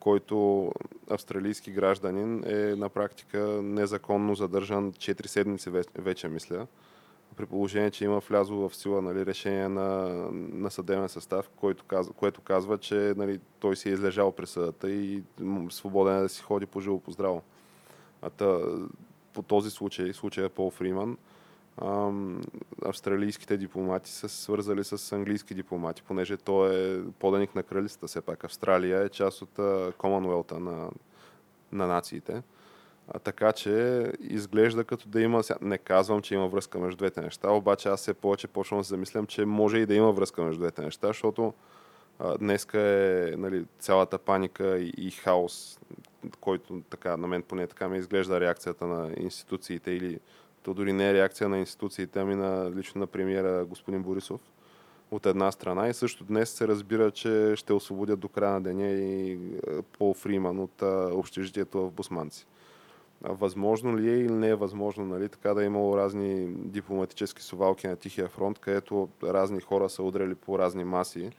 [0.00, 0.70] който
[1.10, 6.66] австралийски гражданин е на практика незаконно задържан 4 седмици вече, мисля
[7.36, 12.12] при положение, че има влязло в сила нали, решение на, на съдебен състав, който казва,
[12.12, 15.22] което казва, че нали, той си е излежал присъдата и
[15.70, 17.42] свободен е да си ходи по живо по здраво.
[19.32, 21.16] По този случай, случая Пол Фриман,
[21.82, 22.42] ам,
[22.84, 28.06] австралийските дипломати са свързали с английски дипломати, понеже той е поданик на кралицата.
[28.06, 29.60] Все пак Австралия е част от
[29.98, 30.90] Комануелта на,
[31.72, 32.42] на нациите.
[33.08, 35.42] А, така че изглежда като да има...
[35.60, 39.26] Не казвам, че има връзка между двете неща, обаче аз все повече почвам да замислям,
[39.26, 41.54] че може и да има връзка между двете неща, защото
[42.18, 45.78] а, днеска е нали, цялата паника и, и хаос,
[46.40, 50.20] който така, на мен поне така ми изглежда реакцията на институциите или
[50.62, 54.40] то дори не е реакция на институциите, ами на, лично на премиера господин Борисов
[55.10, 55.88] от една страна.
[55.88, 59.38] И също днес се разбира, че ще освободят до края на деня и
[59.98, 60.82] Пол Фриман от
[61.12, 62.46] общежитието в Босманци
[63.28, 67.86] възможно ли е или не е възможно, нали, така да е имало разни дипломатически совалки
[67.86, 71.30] на Тихия фронт, където разни хора са удряли по разни маси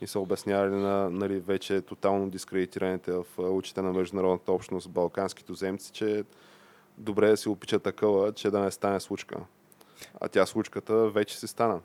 [0.00, 5.92] и са обяснявали на нали, вече тотално дискредитираните в очите на международната общност балкански туземци,
[5.92, 6.24] че
[6.98, 9.36] добре да си опича такъва, че да не стане случка.
[10.20, 11.80] А тя случката вече се стана.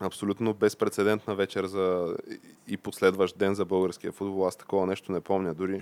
[0.00, 2.16] Абсолютно безпредседентна вечер за
[2.68, 4.46] и последващ ден за българския футбол.
[4.46, 5.54] Аз такова нещо не помня.
[5.54, 5.80] Дори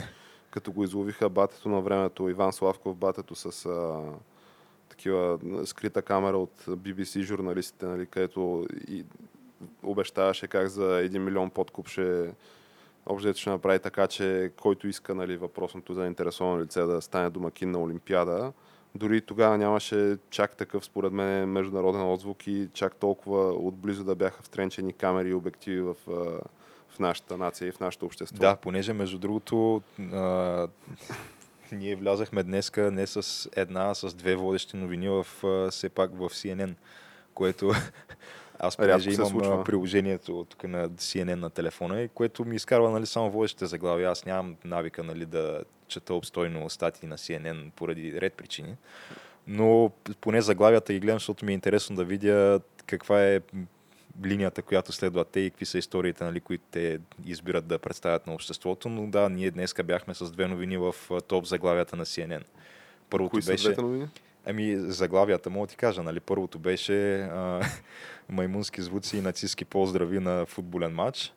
[0.50, 4.02] като го изловиха батето на времето, Иван Славков батето с а,
[4.88, 9.04] такива скрита камера от BBC журналистите, нали, където и
[9.82, 12.34] обещаваше как за 1 милион подкуп ще
[13.06, 17.78] общо ще направи така, че който иска нали, въпросното заинтересовано лице да стане домакин на
[17.78, 18.52] Олимпиада.
[18.94, 24.42] Дори тогава нямаше чак такъв, според мен, международен отзвук и чак толкова отблизо да бяха
[24.42, 25.94] втренчени камери и обективи в
[26.90, 28.36] в нашата нация и в нашето общество.
[28.38, 29.82] Да, понеже между другото
[30.12, 30.68] а,
[31.72, 35.26] ние влязахме днеска не с една, а с две водещи новини в,
[35.70, 36.74] все пак в CNN,
[37.34, 37.72] което
[38.58, 39.64] аз понеже имам случва.
[39.64, 44.10] приложението тук на CNN на телефона, което ми изкарва нали, само водещите заглавия.
[44.10, 48.76] Аз нямам навика нали, да чета обстойно статии на CNN поради ред причини.
[49.46, 53.40] Но поне заглавията ги гледам, защото ми е интересно да видя каква е
[54.24, 58.34] линията, която следват те и какви са историите, нали, които те избират да представят на
[58.34, 58.88] обществото.
[58.88, 60.94] Но да, ние днес бяхме с две новини в
[61.28, 62.42] топ заглавията на CNN.
[63.10, 63.74] Първото Кои беше...
[63.74, 64.08] Са новини?
[64.46, 66.20] Ами, заглавията мога ти кажа, нали?
[66.20, 67.60] Първото беше а,
[68.28, 71.32] маймунски звуци и нацистски поздрави на футболен матч.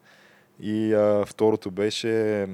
[0.60, 2.48] И а, второто беше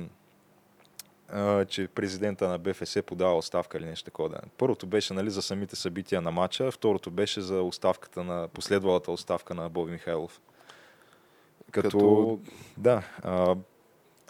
[1.68, 4.40] че президента на БФС подава оставка или нещо такова.
[4.58, 9.54] Първото беше нали, за самите събития на матча, второто беше за оставката на последвалата оставка
[9.54, 10.42] на Боби Михайлов.
[11.72, 12.40] Като, Като...
[12.78, 13.56] да, а,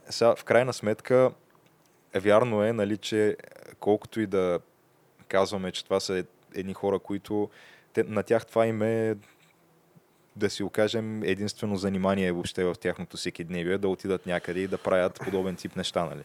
[0.10, 1.32] сега, в крайна сметка,
[2.16, 3.38] вярно е, нали, че
[3.80, 4.60] колкото и да
[5.28, 6.24] казваме, че това са
[6.56, 7.50] едни хора, които
[7.94, 9.16] те, на тях това им е
[10.36, 14.78] да си окажем единствено занимание въобще в тяхното всеки дневие, да отидат някъде и да
[14.78, 16.06] правят подобен тип неща.
[16.06, 16.24] Нали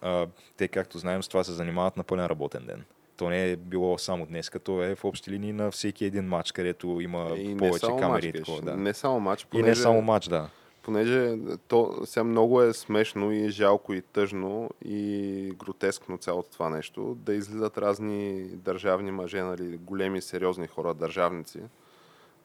[0.00, 0.26] а,
[0.56, 2.84] те, както знаем, с това се занимават на пълен работен ден.
[3.16, 6.52] То не е било само днес, като е в общи линии на всеки един матч,
[6.52, 8.26] където има и повече камери.
[8.26, 8.76] Матч, такова, да.
[8.76, 9.44] Не само матч.
[9.44, 10.48] Понеже, и не само матч, да.
[10.82, 11.36] Понеже
[11.68, 17.34] то сега много е смешно и жалко и тъжно и гротескно цялото това нещо, да
[17.34, 21.60] излизат разни държавни мъже, нали, големи сериозни хора, държавници,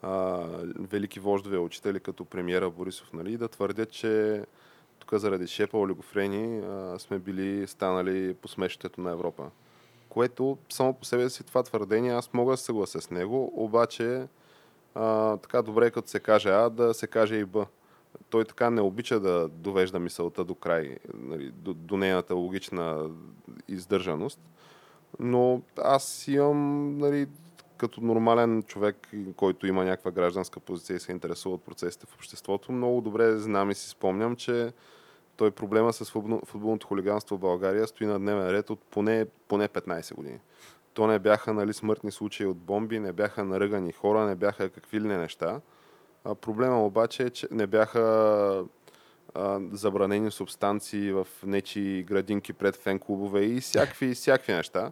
[0.01, 0.43] а,
[0.79, 4.43] велики вождове, учители като премиера Борисов, нали, да твърдят, че
[5.05, 6.61] тук заради шепа олигофрени
[6.97, 9.49] сме били станали по смешището на Европа.
[10.09, 14.27] Което само по себе си това твърдение, аз мога да се съглася с него, обаче
[14.95, 17.65] а, така добре като се каже А, да се каже и Б.
[18.29, 23.09] Той така не обича да довежда мисълта до край, нали, до, до нейната логична
[23.67, 24.39] издържаност.
[25.19, 27.27] Но аз имам нали,
[27.77, 32.71] като нормален човек, който има някаква гражданска позиция и се интересува от процесите в обществото,
[32.71, 34.73] много добре знам и си спомням, че
[35.37, 36.11] той проблема с
[36.45, 40.39] футболното хулиганство в България стои на дневен ред от поне, поне 15 години.
[40.93, 45.01] То не бяха нали, смъртни случаи от бомби, не бяха наръгани хора, не бяха какви
[45.01, 45.61] ли не неща.
[46.23, 48.01] А проблема обаче е, че не бяха
[49.33, 54.91] а, забранени субстанции в нечи градинки пред фен-клубове и всякакви, всякакви неща.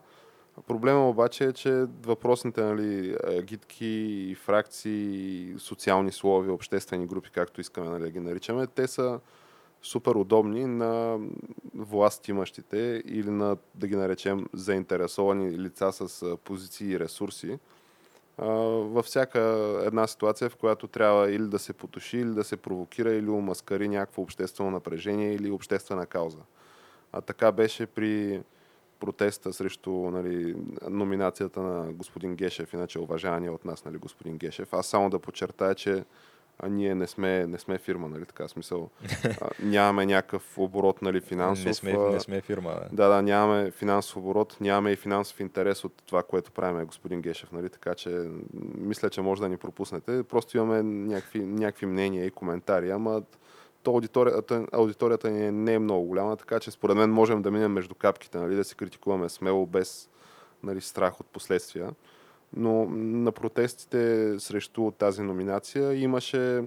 [0.67, 8.11] Проблема обаче е, че въпросните нали, гидки, фракции, социални слови, обществени групи, както искаме нали,
[8.11, 9.19] ги наричаме, те са
[9.81, 11.19] супер удобни на
[11.75, 17.59] власт имащите или на, да ги наречем, заинтересовани лица с позиции и ресурси.
[18.37, 19.39] Във всяка
[19.85, 23.87] една ситуация, в която трябва или да се потуши, или да се провокира, или умаскари
[23.87, 26.39] някакво обществено напрежение или обществена кауза.
[27.11, 28.41] А така беше при
[29.03, 30.55] протеста срещу нали,
[30.89, 34.73] номинацията на господин Гешев, иначе уважавания от нас нали, господин Гешев.
[34.73, 36.03] Аз само да подчертая, че
[36.59, 38.89] а ние не сме, не сме фирма, нали така смисъл.
[39.41, 41.65] А, нямаме някакъв оборот, нали, финансов.
[41.65, 42.89] Не сме, не сме фирма, да.
[42.91, 47.51] Да, да, нямаме финансов оборот, нямаме и финансов интерес от това, което правим господин Гешев,
[47.51, 48.29] нали, така че
[48.77, 50.23] мисля, че може да ни пропуснете.
[50.23, 53.21] Просто имаме някакви, някакви мнения и коментари, ама
[53.83, 57.71] то аудиторията, аудиторията ни не е много голяма, така че според мен можем да минем
[57.71, 60.09] между капките, нали, да се критикуваме смело, без
[60.63, 61.89] нали, страх от последствия.
[62.55, 66.63] Но на протестите срещу тази номинация имаше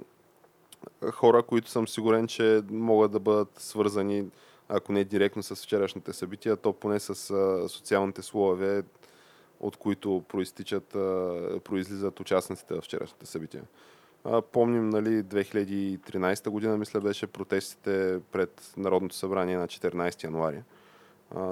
[1.12, 4.27] хора, които съм сигурен, че могат да бъдат свързани,
[4.69, 7.14] ако не директно с вчерашните събития, то поне с
[7.69, 8.83] социалните слове,
[9.61, 10.89] от които проистичат,
[11.64, 13.62] произлизат участниците в вчерашните събития.
[14.53, 20.62] Помним, нали, 2013 година, мисля, беше протестите пред Народното събрание на 14 януари.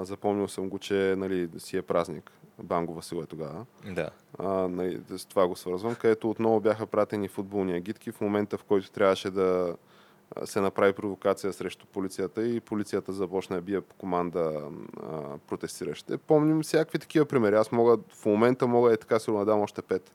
[0.01, 2.31] Запомнил съм го, че нали, си е празник.
[2.63, 3.65] Бангова сила е тогава.
[3.91, 4.09] Да.
[4.39, 8.63] А, нали, с това го свързвам, където отново бяха пратени футболни агитки в момента, в
[8.63, 9.75] който трябваше да
[10.45, 14.61] се направи провокация срещу полицията и полицията започна да бие по команда
[15.03, 16.17] а, протестиращите.
[16.17, 17.55] Помним всякакви такива примери.
[17.55, 20.11] Аз мога, в момента мога и така се надам още пет.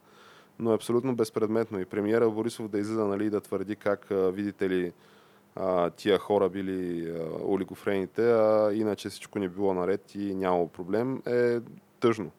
[0.60, 1.80] Но е абсолютно безпредметно.
[1.80, 4.92] И премиера Борисов да излиза нали, да твърди как, видите ли,
[5.56, 11.22] а, тия хора били а, олигофрените, а иначе всичко не било наред и нямало проблем,
[11.26, 11.60] е
[12.00, 12.30] тъжно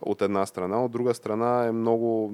[0.00, 0.84] от една страна.
[0.84, 2.32] От друга страна е много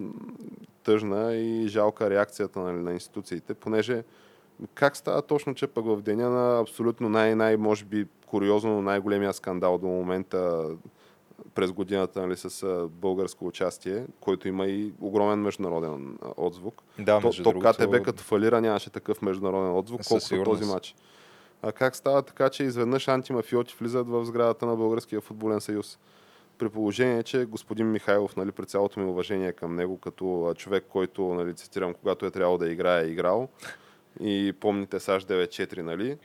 [0.85, 4.05] тъжна и жалка реакцията нали, на институциите, понеже
[4.75, 9.79] как става точно, че пък в деня на абсолютно най-най, може би, куриозно най-големия скандал
[9.79, 10.69] до момента
[11.55, 16.83] през годината нали, с българско участие, който има и огромен международен отзвук.
[16.99, 17.73] Да, то, то другото...
[17.73, 20.95] КТБ като фалира нямаше такъв международен отзвук, колкото този матч.
[21.63, 25.99] А как става така, че изведнъж антимафиоти влизат в сградата на Българския футболен съюз?
[26.59, 31.35] При положение, че господин Михайлов, нали, при цялото ми уважение към него, като човек, който,
[31.35, 33.49] нали, цитирам, когато е трябвало да играе, е играл,
[34.21, 36.17] и помните САЩ 9-4, нали,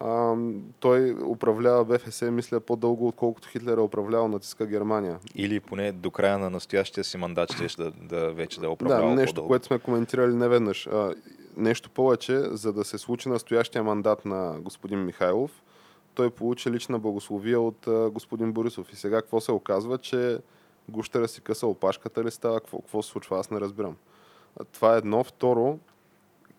[0.00, 0.34] а,
[0.80, 5.18] той управлява БФС, мисля, по-дълго, отколкото Хитлер е управлявал нацистска Германия.
[5.34, 9.08] Или поне до края на настоящия си мандат ще да, да вече да е управлява
[9.08, 9.48] Да, нещо, по-дълго.
[9.48, 10.86] което сме коментирали неведнъж.
[10.86, 11.14] А,
[11.56, 15.62] нещо повече, за да се случи настоящия мандат на господин Михайлов,
[16.14, 18.92] той получи лична благословия от а, господин Борисов.
[18.92, 20.38] И сега какво се оказва, че
[20.88, 22.60] гущера си къса опашката ли става?
[22.60, 23.38] Какво, какво се случва?
[23.38, 23.96] Аз не разбирам.
[24.60, 25.24] А, това е едно.
[25.24, 25.78] Второ,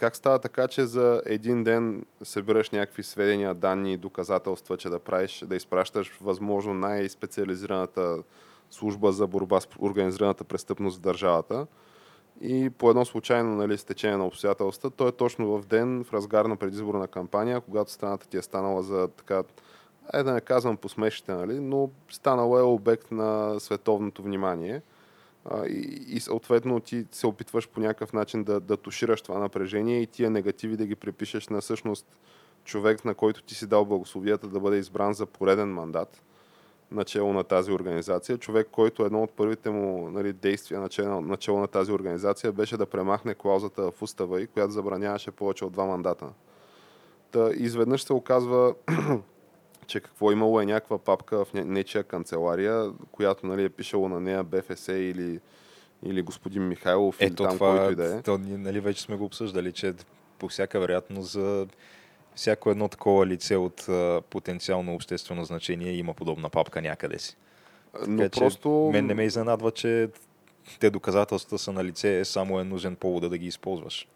[0.02, 5.00] как става така, че за един ден събираш някакви сведения, данни и доказателства, че да
[5.00, 8.24] правиш, да изпращаш възможно най-специализираната
[8.72, 11.68] служба за борба с организираната престъпност в държавата?
[12.42, 16.46] И по едно случайно нали, стечение на обстоятелства, той е точно в ден, в разгар
[16.46, 19.44] на предизборна кампания, когато страната ти е станала за така,
[20.14, 24.82] е да не казвам посмешите, нали, но станала е обект на световното внимание–
[25.68, 30.08] и, и съответно ти се опитваш по някакъв начин да, да тушираш това напрежение и
[30.08, 32.06] тия негативи да ги припишеш на всъщност
[32.64, 36.22] човек, на който ти си дал благословията да бъде избран за пореден мандат
[36.92, 38.38] начало на тази организация.
[38.38, 42.86] Човек, който едно от първите му нали, действия начало, начало на тази организация беше да
[42.86, 46.28] премахне клаузата в устава и която забраняваше повече от два мандата.
[47.32, 48.76] Та изведнъж се оказва
[49.92, 54.44] че какво имало е някаква папка в нечия канцелария, която нали, е пишало на нея
[54.44, 55.40] БФС или,
[56.06, 58.22] или господин Михайлов Ето или там това, който и да е.
[58.22, 59.94] То, нали, вече сме го обсъждали, че
[60.40, 61.68] по всяка вероятност за
[62.36, 67.38] всяко едно такова лице от а, потенциално обществено значение има подобна папка някъде си.
[68.08, 68.90] Но Така, просто...
[68.94, 70.10] Мен не ме изненадва, че
[70.80, 74.08] те доказателства са на лице, само е нужен повод да ги използваш.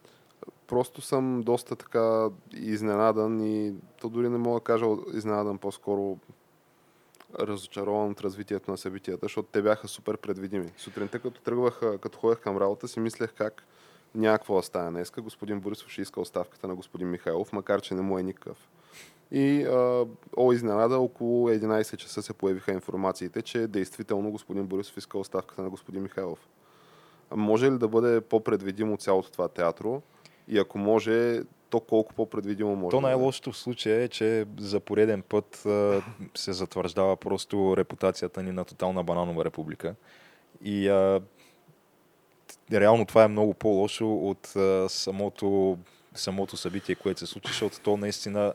[0.67, 6.17] Просто съм доста така изненадан и то дори не мога да кажа изненадан, по-скоро
[7.39, 10.71] разочарован от развитието на събитията, защото те бяха супер предвидими.
[10.77, 13.63] Сутринта, като тръгвах, като ходех към работа, си мислех как
[14.15, 15.21] някаква да стане днеска.
[15.21, 18.57] Господин Борисов ще иска оставката на господин Михайлов, макар че не му е никакъв.
[19.31, 20.05] И а,
[20.37, 25.69] о, изненада, около 11 часа се появиха информациите, че действително господин Борисов иска оставката на
[25.69, 26.47] господин Михайлов.
[27.35, 30.01] Може ли да бъде по-предвидимо цялото това театро?
[30.47, 32.91] И ако може, то колко по-предвидимо може.
[32.91, 33.01] То е.
[33.01, 36.01] най-лошото в случая е, че за пореден път а,
[36.35, 39.95] се затвърждава просто репутацията ни на тотална бананова република.
[40.63, 41.21] И а,
[42.71, 45.77] реално това е много по-лошо от а, самото,
[46.15, 48.53] самото събитие, което се случи, защото то наистина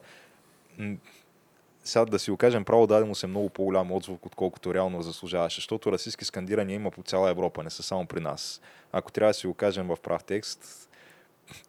[1.84, 5.56] сега да си го кажем право, даде му се много по-голям отзвук, отколкото реално заслужаваше,
[5.56, 8.60] защото расистски скандирания има по цяла Европа, не са само при нас.
[8.92, 10.89] Ако трябва да си го кажем в прав текст,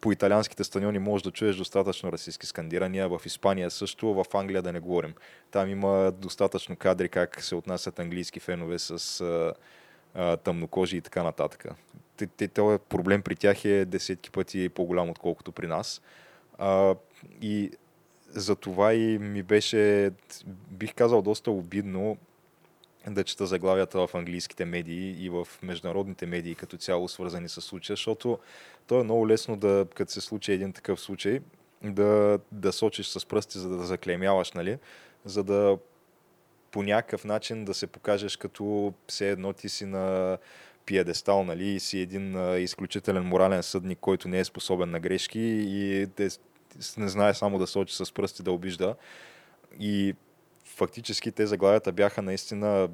[0.00, 4.72] по италианските стадиони можеш да чуеш достатъчно расистски скандирания, в Испания също, в Англия да
[4.72, 5.14] не говорим.
[5.50, 9.54] Там има достатъчно кадри как се отнасят английски фенове с а,
[10.14, 11.66] а, тъмнокожи и така нататък.
[12.54, 16.02] Този проблем при тях е десетки пъти по-голям, отколкото при нас.
[16.58, 16.94] А,
[17.42, 17.70] и
[18.28, 20.10] за това и ми беше,
[20.70, 22.16] бих казал, доста обидно
[23.08, 27.96] да чета заглавията в английските медии и в международните медии като цяло свързани с случая,
[27.96, 28.38] защото
[28.86, 31.40] то е много лесно да, като се случи един такъв случай,
[31.82, 34.78] да, да сочиш с пръсти, за да заклемяваш, нали?
[35.24, 35.78] За да
[36.70, 40.38] по някакъв начин да се покажеш като все едно ти си на
[40.86, 41.68] пиедестал, нали?
[41.68, 46.28] И си един изключителен морален съдник, който не е способен на грешки и те,
[46.96, 48.94] не знае само да сочи с пръсти да обижда.
[49.80, 50.14] И
[50.64, 52.88] фактически те заглавията бяха наистина,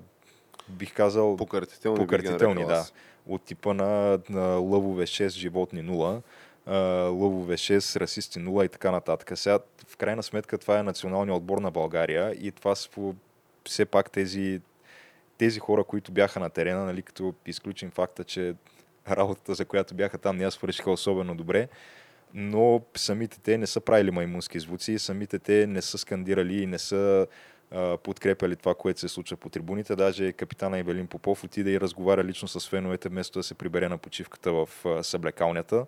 [0.69, 2.73] бих казал, Покъртителни, покъртителни, да.
[2.73, 2.93] аз.
[3.27, 6.23] От типа на, на лъвове 6, животни 0,
[6.67, 6.77] а,
[7.09, 9.39] лъвове 6, расисти 0 и така нататък.
[9.39, 9.59] Сега,
[9.89, 12.89] в крайна сметка, това е националният отбор на България и това са
[13.65, 14.61] все пак тези,
[15.39, 18.55] тези хора, които бяха на терена, нали, като изключим факта, че
[19.11, 21.69] работата, за която бяха там, не я свършиха особено добре,
[22.35, 26.79] но самите те не са правили маймунски звуци, самите те не са скандирали и не
[26.79, 27.27] са
[28.03, 29.97] подкрепяли това, което се случва по трибуните.
[29.97, 33.99] Даже капитана Ивелин Попов отиде и разговаря лично с феновете, вместо да се прибере на
[33.99, 34.69] почивката в
[35.03, 35.87] съблекалнята.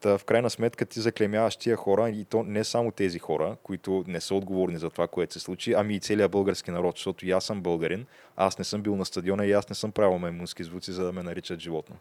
[0.00, 4.04] Та, в крайна сметка ти заклемяваш тия хора и то не само тези хора, които
[4.06, 7.30] не са отговорни за това, което се случи, ами и целият български народ, защото и
[7.30, 8.06] аз съм българин,
[8.36, 11.12] аз не съм бил на стадиона и аз не съм правил маймунски звуци, за да
[11.12, 11.96] ме наричат животно.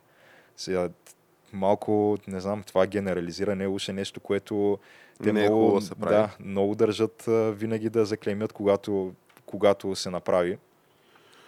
[0.58, 0.90] Сега,
[1.54, 4.80] малко, не знам, това генерализиране уж е нещо, което
[5.24, 7.24] те Не е много, хубаво да да, много държат
[7.58, 9.14] винаги да заклеймят, когато,
[9.46, 10.58] когато се направи.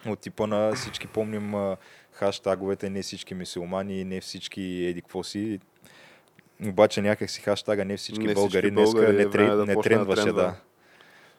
[0.08, 1.76] От типа на всички помним
[2.12, 5.60] хаштаговете не всички мусулмани, не всички еди какво си.
[6.68, 9.66] Обаче някак си хаштага не всички Не всички българи днеска българи не, е трен, да
[9.66, 10.42] не да трендваше, трендва.
[10.42, 10.56] да.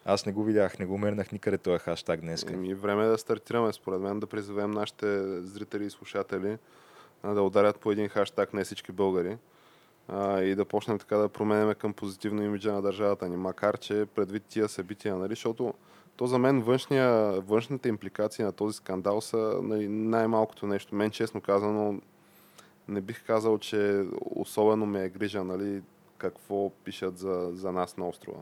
[0.04, 2.20] Аз не го видях, не го мернах никъде този хаштаг.
[2.48, 6.58] Еми, време е да стартираме, според мен, да призовем нашите зрители и слушатели
[7.24, 9.38] да ударят по един хаштаг не всички българи
[10.08, 14.06] а, и да почнем така да променяме към позитивно имиджа на държавата ни, макар че
[14.14, 15.74] предвид тия събития, нали, защото
[16.16, 20.94] то за мен външния, външните импликации на този скандал са нали, най-малкото нещо.
[20.94, 22.00] Мен, честно казано,
[22.88, 25.82] не бих казал, че особено ме е грижа, нали,
[26.18, 28.40] какво пишат за, за нас на острова.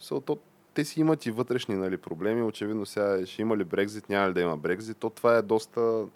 [0.00, 0.38] So, то,
[0.74, 2.42] те си имат и вътрешни нали, проблеми.
[2.42, 4.96] Очевидно сега ще има ли Брекзит, няма ли да има Брекзит.
[4.96, 6.06] То това е доста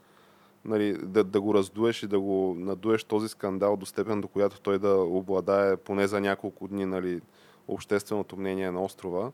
[0.65, 4.61] нали, да, да го раздуеш и да го надуеш този скандал до степен, до която
[4.61, 7.21] той да обладае поне за няколко дни нали,
[7.69, 9.33] общественото мнение на острова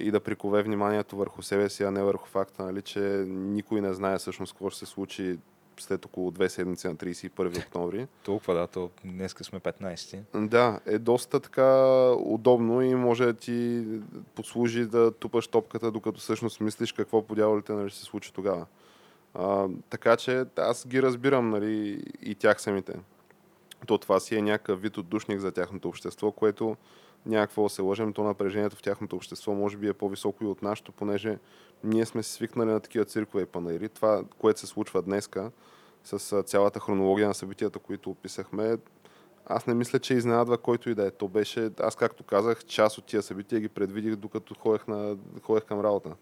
[0.00, 3.94] и да прикове вниманието върху себе си, а не върху факта, нали, че никой не
[3.94, 5.38] знае всъщност какво ще се случи
[5.80, 8.06] след около две седмици на 31 октомври.
[8.24, 10.48] Толкова, да, то днеска сме 15.
[10.48, 13.86] Да, е доста така удобно и може да ти
[14.34, 18.66] послужи да тупаш топката, докато всъщност мислиш какво по дяволите нали, ще се случи тогава.
[19.34, 22.94] А, така че аз ги разбирам нали, и тях самите.
[23.86, 26.76] То това си е някакъв вид отдушник за тяхното общество, което
[27.26, 30.92] някакво се лъжем, то напрежението в тяхното общество може би е по-високо и от нашето,
[30.92, 31.38] понеже
[31.84, 33.88] ние сме свикнали на такива циркове панаири.
[33.88, 35.50] Това, което се случва днеска,
[36.04, 38.76] с цялата хронология на събитията, които описахме,
[39.46, 41.10] аз не мисля, че изненадва който и да е.
[41.10, 45.64] То беше, аз както казах, част от тия събития ги предвидих докато ходех, на, ходех
[45.64, 46.16] към работа.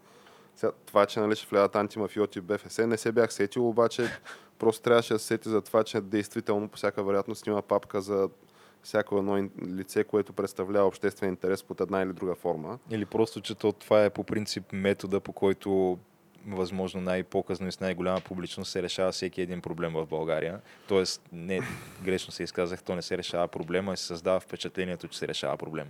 [0.55, 4.09] Сега, това, че нали, ще влядат антимафиоти в БФС, не се бях сетил, обаче
[4.59, 8.29] просто трябваше да се сети за това, че действително по всяка вероятност има папка за
[8.83, 12.79] всяко едно лице, което представлява обществен интерес под една или друга форма.
[12.89, 15.97] Или просто, че то, това е по принцип метода, по който
[16.47, 20.61] възможно най-показно и с най-голяма публичност се решава всеки един проблем в България.
[20.87, 21.61] Тоест, не,
[22.03, 25.57] грешно се изказах, то не се решава проблема, а се създава впечатлението, че се решава
[25.57, 25.87] проблем.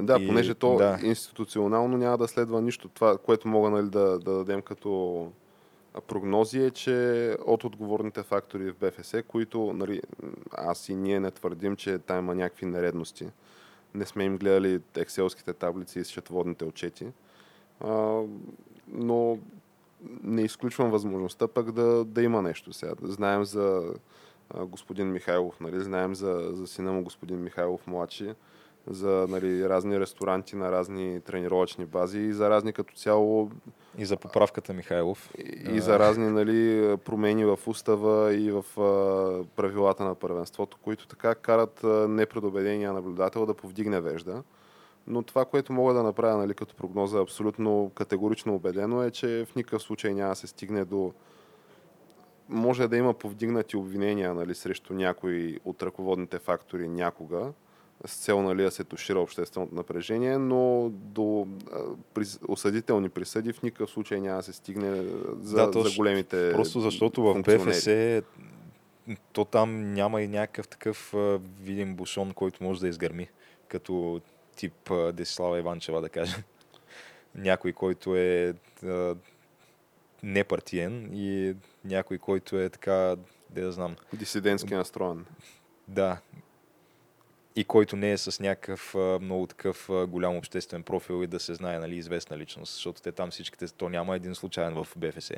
[0.00, 0.98] Да, И- понеже то да.
[1.02, 2.88] институционално няма да следва нищо.
[2.88, 5.30] Това, което мога нали, да, да дадем като
[6.06, 10.02] прогнози е, че от отговорните фактори в БФС, които нали,
[10.52, 13.26] аз и ние не твърдим, че там има някакви нередности.
[13.94, 17.06] Не сме им гледали екселските таблици и счетоводните отчети.
[17.80, 18.20] А,
[18.88, 19.38] но
[20.22, 22.92] не изключвам възможността пък да, да има нещо сега.
[23.02, 23.94] Знаем за
[24.54, 25.60] господин Михайлов.
[25.60, 25.80] Нали?
[25.80, 28.34] Знаем за, за сина му господин Михайлов младши,
[28.86, 33.50] за нали, разни ресторанти на разни тренировъчни бази и за разни като цяло
[33.98, 35.30] И за поправката Михайлов.
[35.38, 41.06] и, и за разни нали, промени в устава и в а, правилата на първенството, които
[41.06, 44.42] така карат а, непредобедения наблюдател да повдигне вежда.
[45.06, 49.54] Но това, което мога да направя нали, като прогноза, абсолютно категорично убедено е, че в
[49.56, 51.12] никакъв случай няма да се стигне до
[52.48, 57.52] може да има повдигнати обвинения нали, срещу някои от ръководните фактори някога,
[58.06, 61.78] с цел нали, да се тушира общественото напрежение, но до а,
[62.14, 65.02] прис, осъдителни присъди в никакъв случай няма да се стигне
[65.40, 67.42] за, Да, за големите Просто защото в.
[67.42, 67.88] БФС
[69.32, 73.28] то там няма и някакъв такъв а, видим бушон, който може да изгърми,
[73.68, 74.20] като
[74.56, 76.42] тип а, Десислава Иванчева, да кажем.
[77.34, 79.16] Някой, който е а,
[80.22, 83.16] непартиен и някой, който е така,
[83.50, 85.24] да знам, Дисидентски настроен.
[85.88, 86.18] да,
[87.56, 91.78] и който не е с някакъв много такъв голям обществен профил и да се знае,
[91.78, 95.30] нали, известна личност, защото те там всичките, то няма един случайен в БФС.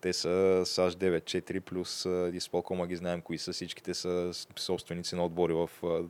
[0.00, 5.52] Те са САЩ 9-4 плюс изпълкома ги знаем кои са, всичките са собственици на отбори
[5.52, 6.02] в а,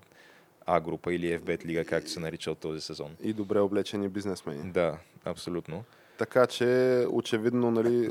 [0.66, 3.16] А група или FBET лига, както се нарича от този сезон.
[3.22, 4.72] И добре облечени бизнесмени.
[4.72, 5.84] Да, абсолютно.
[6.18, 8.10] Така че, очевидно, нали,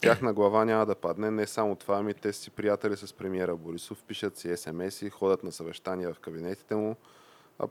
[0.00, 1.30] тяхна глава няма да падне.
[1.30, 5.52] Не само това, ами те си приятели с премиера Борисов, пишат си смс-и, ходят на
[5.52, 6.96] съвещания в кабинетите му,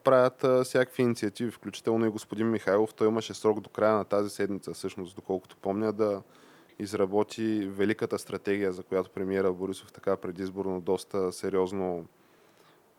[0.03, 2.93] правят а, всякакви инициативи, включително и господин Михайлов.
[2.93, 6.21] Той имаше срок до края на тази седмица, всъщност, доколкото помня, да
[6.79, 12.05] изработи великата стратегия, за която премиера Борисов така предизборно доста сериозно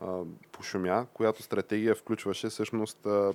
[0.01, 0.23] а,
[0.53, 3.33] пошумя, която стратегия включваше всъщност а,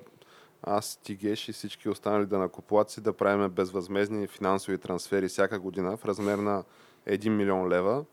[0.63, 6.37] аз, Тигеш и всички останали данакоплаци да правиме безвъзмезни финансови трансфери всяка година в размер
[6.37, 6.63] на
[7.07, 8.05] 1 милион лева,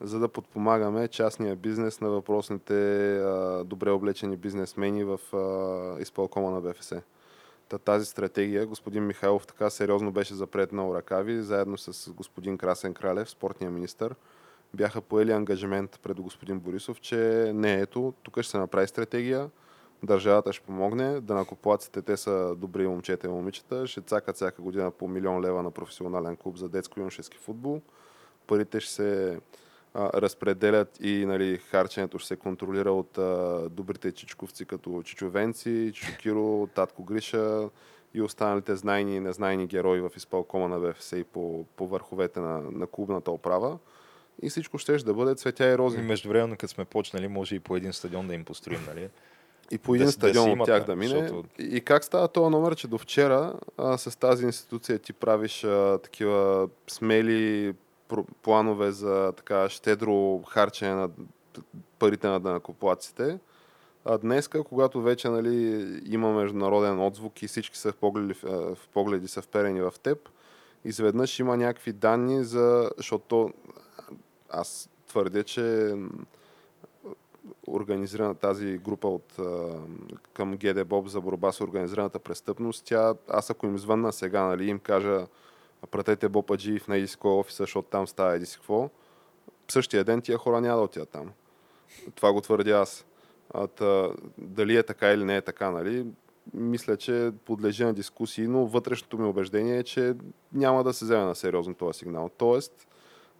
[0.00, 2.74] за да подпомагаме частния бизнес на въпросните
[3.16, 6.92] а, добре облечени бизнесмени в а, изпълкома на БФС.
[7.68, 13.30] Та, тази стратегия господин Михайлов така сериозно беше запретнал ръкави, заедно с господин Красен Кралев,
[13.30, 14.14] спортния министр,
[14.74, 19.50] бяха поели ангажимент пред господин Борисов, че не ето, тук ще се направи стратегия,
[20.02, 24.90] държавата ще помогне, да накоплаците те са добри момчета и момичета, ще цакат всяка година
[24.90, 27.80] по милион лева на професионален клуб за детско-юношески футбол.
[28.46, 29.40] Парите ще се
[29.94, 36.18] а, разпределят и нали, харченето ще се контролира от а, добрите чичковци, като Чичовенци, Чичо
[36.18, 37.68] Киро, Татко Гриша
[38.14, 42.60] и останалите знайни и незнайни герои в изпълкома на БФС и по, по върховете на,
[42.60, 43.78] на клубната оправа.
[44.42, 45.98] И всичко ще да бъде цветя и рози.
[45.98, 49.08] И междувременно, като сме почнали, може и по един стадион да им построим, нали?
[49.72, 51.20] И по един Да да стадион си от тях да, да мине.
[51.20, 55.64] защото- И как става този номер, че до вчера а, с тази институция ти правиш
[55.64, 57.74] а, такива смели
[58.42, 61.10] планове за така щедро харчене на
[61.98, 63.38] парите на данакоплаците.
[64.04, 69.28] А днеска, когато вече нали, има международен отзвук и всички са в погледи, в погледи
[69.28, 70.28] са вперени в теб,
[70.84, 72.90] изведнъж има някакви данни за...
[72.96, 73.50] Защото
[74.50, 75.94] аз твърдя, че
[77.68, 79.36] организирана тази група от,
[80.32, 84.68] към ГД Боб за борба с организираната престъпност, тя, аз ако им звънна сега, нали,
[84.68, 85.26] им кажа
[85.90, 88.90] пратете Боб Аджиев на Еди кой офиса, защото там става Еди си какво,
[89.68, 91.30] същия ден тия хора няма да отидат там.
[92.14, 93.06] Това го твърдя аз.
[93.54, 96.06] А, та, дали е така или не е така, нали?
[96.54, 100.14] Мисля, че подлежи на дискусии, но вътрешното ми убеждение е, че
[100.52, 102.30] няма да се вземе на сериозно този сигнал.
[102.36, 102.88] Тоест,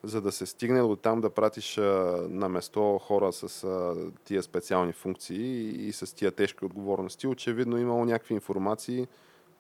[0.03, 1.83] за да се стигне до там да пратиш а,
[2.29, 3.95] на место хора с а,
[4.25, 9.09] тия специални функции и, и с тия тежки отговорности, очевидно имало някакви информации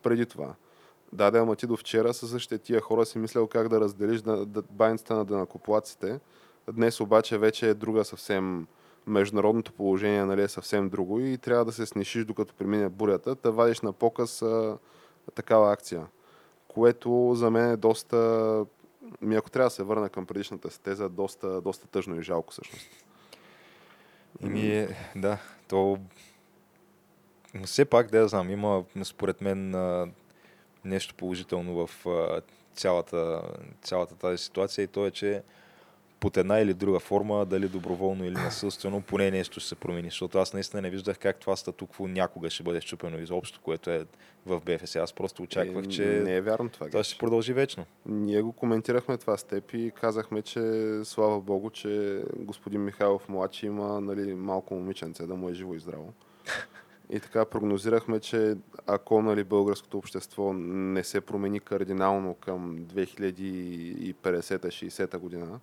[0.02, 0.54] преди това.
[1.12, 4.20] Да, да, ама ти до вчера със същите тия хора си мислял как да разделиш
[4.20, 6.20] да, да, байнцата на данакоплаците.
[6.72, 8.66] Днес обаче вече е друга съвсем
[9.06, 13.52] международното положение нали, е съвсем друго и трябва да се снишиш докато премине бурята, да
[13.52, 14.78] вадиш на показ а,
[15.34, 16.06] такава акция.
[16.68, 18.66] Което за мен е доста
[19.22, 22.52] ми ако трябва да се върна към предишната си теза, доста, доста тъжно и жалко
[22.52, 22.90] всъщност.
[24.42, 25.38] Еми, да,
[25.68, 25.98] то...
[27.54, 29.70] Но все пак, да я знам, има според мен
[30.84, 32.06] нещо положително в
[32.74, 33.42] цялата,
[33.82, 35.42] цялата тази ситуация и то е, че
[36.22, 40.08] под една или друга форма, дали доброволно или насилствено, поне нещо ще се промени.
[40.08, 44.06] Защото аз наистина не виждах как това статукво някога ще бъде щупено изобщо, което е
[44.46, 44.96] в БФС.
[44.96, 46.86] Аз просто очаквах, Е, че Не е вярно това.
[46.86, 47.84] това ще продължи вечно.
[48.06, 50.60] Ние го коментирахме това с теб и казахме, че
[51.04, 55.78] слава богу, че господин Михайлов младши има нали, малко момиченце, да му е живо и
[55.78, 56.12] здраво.
[57.10, 58.54] И така прогнозирахме, че
[58.86, 65.60] ако нали, българското общество не се промени кардинално към 2050-60 година,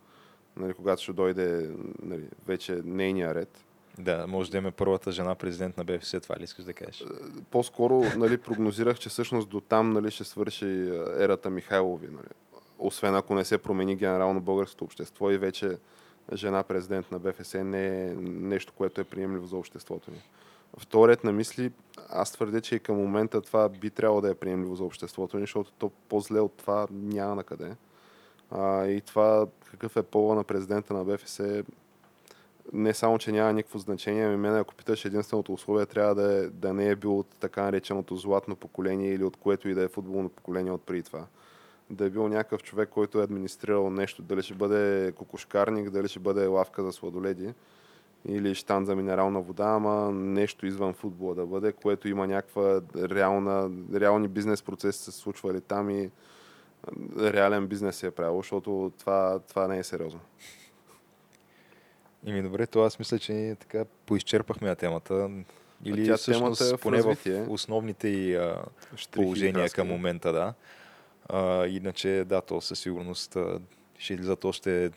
[0.60, 1.70] нали, когато ще дойде
[2.04, 3.66] нали, вече нейния ред.
[4.00, 7.04] Да, може да имаме първата жена президент на БФС, това ли искаш да кажеш?
[7.52, 10.66] По-скоро нали, прогнозирах, че всъщност до там нали, ще свърши
[11.18, 12.08] ерата Михайлови.
[12.08, 12.28] Нали.
[12.80, 15.78] Освен ако не се промени генерално българското общество и вече
[16.34, 20.22] жена президент на БФС не е нещо, което е приемливо за обществото ни.
[20.78, 21.72] Вторият на мисли,
[22.10, 25.44] аз твърдя, че и към момента това би трябвало да е приемливо за обществото ни,
[25.44, 27.76] защото то по-зле от това няма на къде.
[28.52, 31.42] А, и това какъв е пола на президента на БФС
[32.74, 36.48] не само, че няма никакво значение, ами мен ако питаш единственото условие трябва да, е,
[36.48, 39.88] да не е бил от така нареченото златно поколение или от което и да е
[39.88, 41.26] футболно поколение от преди това.
[41.90, 46.20] Да е бил някакъв човек, който е администрирал нещо, дали ще бъде кокошкарник, дали ще
[46.20, 47.54] бъде лавка за сладоледи
[48.26, 53.72] или штан за минерална вода, ама нещо извън футбола да бъде, което има някаква реална,
[53.94, 56.10] реални бизнес процеси се случвали там и
[57.20, 60.20] реален бизнес се е правил, защото това, това не е сериозно.
[62.26, 65.30] Ими добре, то аз мисля, че ние така поизчерпахме на темата.
[65.86, 67.44] Или тя всъщност, темата е в поне развитие.
[67.44, 68.64] в основните и а,
[69.12, 70.54] положения към момента, да.
[71.30, 73.60] А, иначе, да, то със сигурност а,
[73.98, 74.92] ще излизат още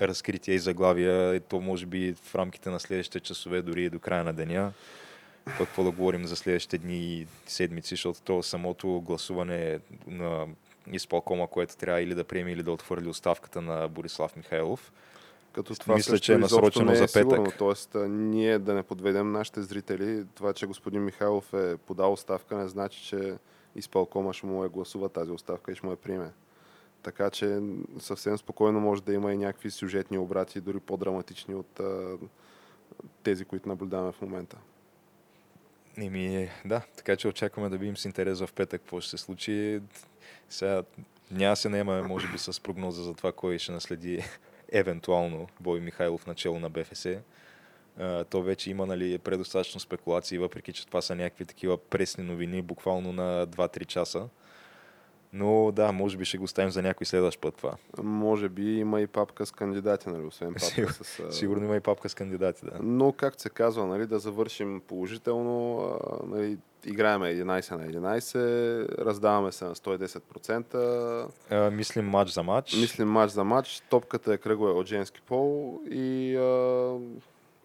[0.00, 3.98] разкрития и заглавия, и то може би в рамките на следващите часове, дори и до
[3.98, 4.72] края на деня.
[5.58, 10.46] Какво да говорим за следващите дни и седмици, защото то самото гласуване на
[10.92, 14.92] изпълкома, което трябва или да приеме, или да отвърли оставката на Борислав Михайлов.
[15.52, 17.20] Като това Мисля, че е насрочено е за петък.
[17.20, 17.52] Сигурно.
[17.58, 20.24] Тоест, ние да не подведем нашите зрители.
[20.34, 23.34] Това, че господин Михайлов е подал оставка, не значи, че
[23.76, 26.30] изпълкома ще му е гласува тази оставка и ще му е приеме.
[27.02, 27.60] Така че
[27.98, 32.16] съвсем спокойно може да има и някакви сюжетни обрати, дори по-драматични от а,
[33.22, 34.56] тези, които наблюдаваме в момента.
[35.96, 39.80] Еми, да, така че очакваме да видим с интерес в петък какво ще се случи.
[40.50, 40.82] Сега
[41.30, 44.24] няма се наема, може би, с прогноза за това, кой ще наследи
[44.72, 47.06] евентуално Бой Михайлов начало на БФС.
[48.30, 53.12] то вече има нали, предостатъчно спекулации, въпреки че това са някакви такива пресни новини, буквално
[53.12, 54.28] на 2-3 часа.
[55.32, 57.72] Но да, може би ще го оставим за някой следващ път това.
[58.02, 61.22] Може би има и папка с кандидати, нали, освен папка Сигур, с...
[61.30, 62.72] Сигурно има и папка с кандидати, да.
[62.82, 65.90] Но, както се казва, нали, да завършим положително,
[66.26, 71.26] нали, играеме 11 на 11, раздаваме се на 110%.
[71.50, 72.76] А, мислим матч за матч.
[72.76, 76.94] Мислим матч за матч, топката е кръгла от женски пол и а,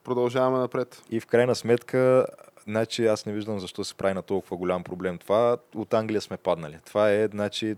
[0.03, 1.03] продължаваме напред.
[1.09, 2.26] И в крайна сметка
[2.64, 5.18] Значи аз не виждам защо се прави на толкова голям проблем.
[5.18, 6.78] Това от Англия сме паднали.
[6.86, 7.76] Това е, значи,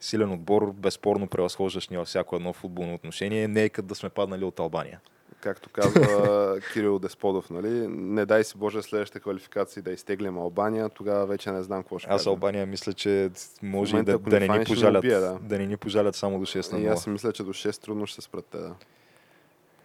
[0.00, 3.48] силен отбор, безспорно превъзхождащ ни във всяко едно футболно отношение.
[3.48, 5.00] Не е като да сме паднали от Албания.
[5.40, 7.88] Както казва Кирил Десподов, нали?
[7.88, 12.10] Не дай си Боже следващите квалификации да изтеглим Албания, тогава вече не знам какво ще
[12.10, 13.30] Аз Албания мисля, че
[13.62, 15.38] може момента, да, да, не ни пожалят, убия, да.
[15.42, 16.82] да не ни пожалят само до 6 на 0.
[16.82, 18.74] И аз си мисля, че до 6 трудно ще се спрат те, да.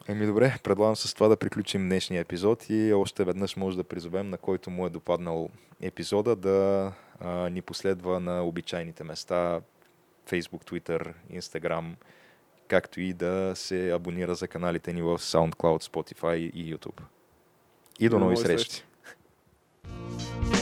[0.10, 4.30] Еми добре, предлагам с това да приключим днешния епизод и още веднъж може да призовем
[4.30, 5.49] на който му е допаднал
[5.82, 9.62] епизода да а, ни последва на обичайните места
[10.30, 11.93] Facebook, Twitter, Instagram,
[12.68, 17.01] както и да се абонира за каналите ни в SoundCloud, Spotify и YouTube.
[17.99, 18.70] И до нови срещи!
[18.72, 20.57] срещи.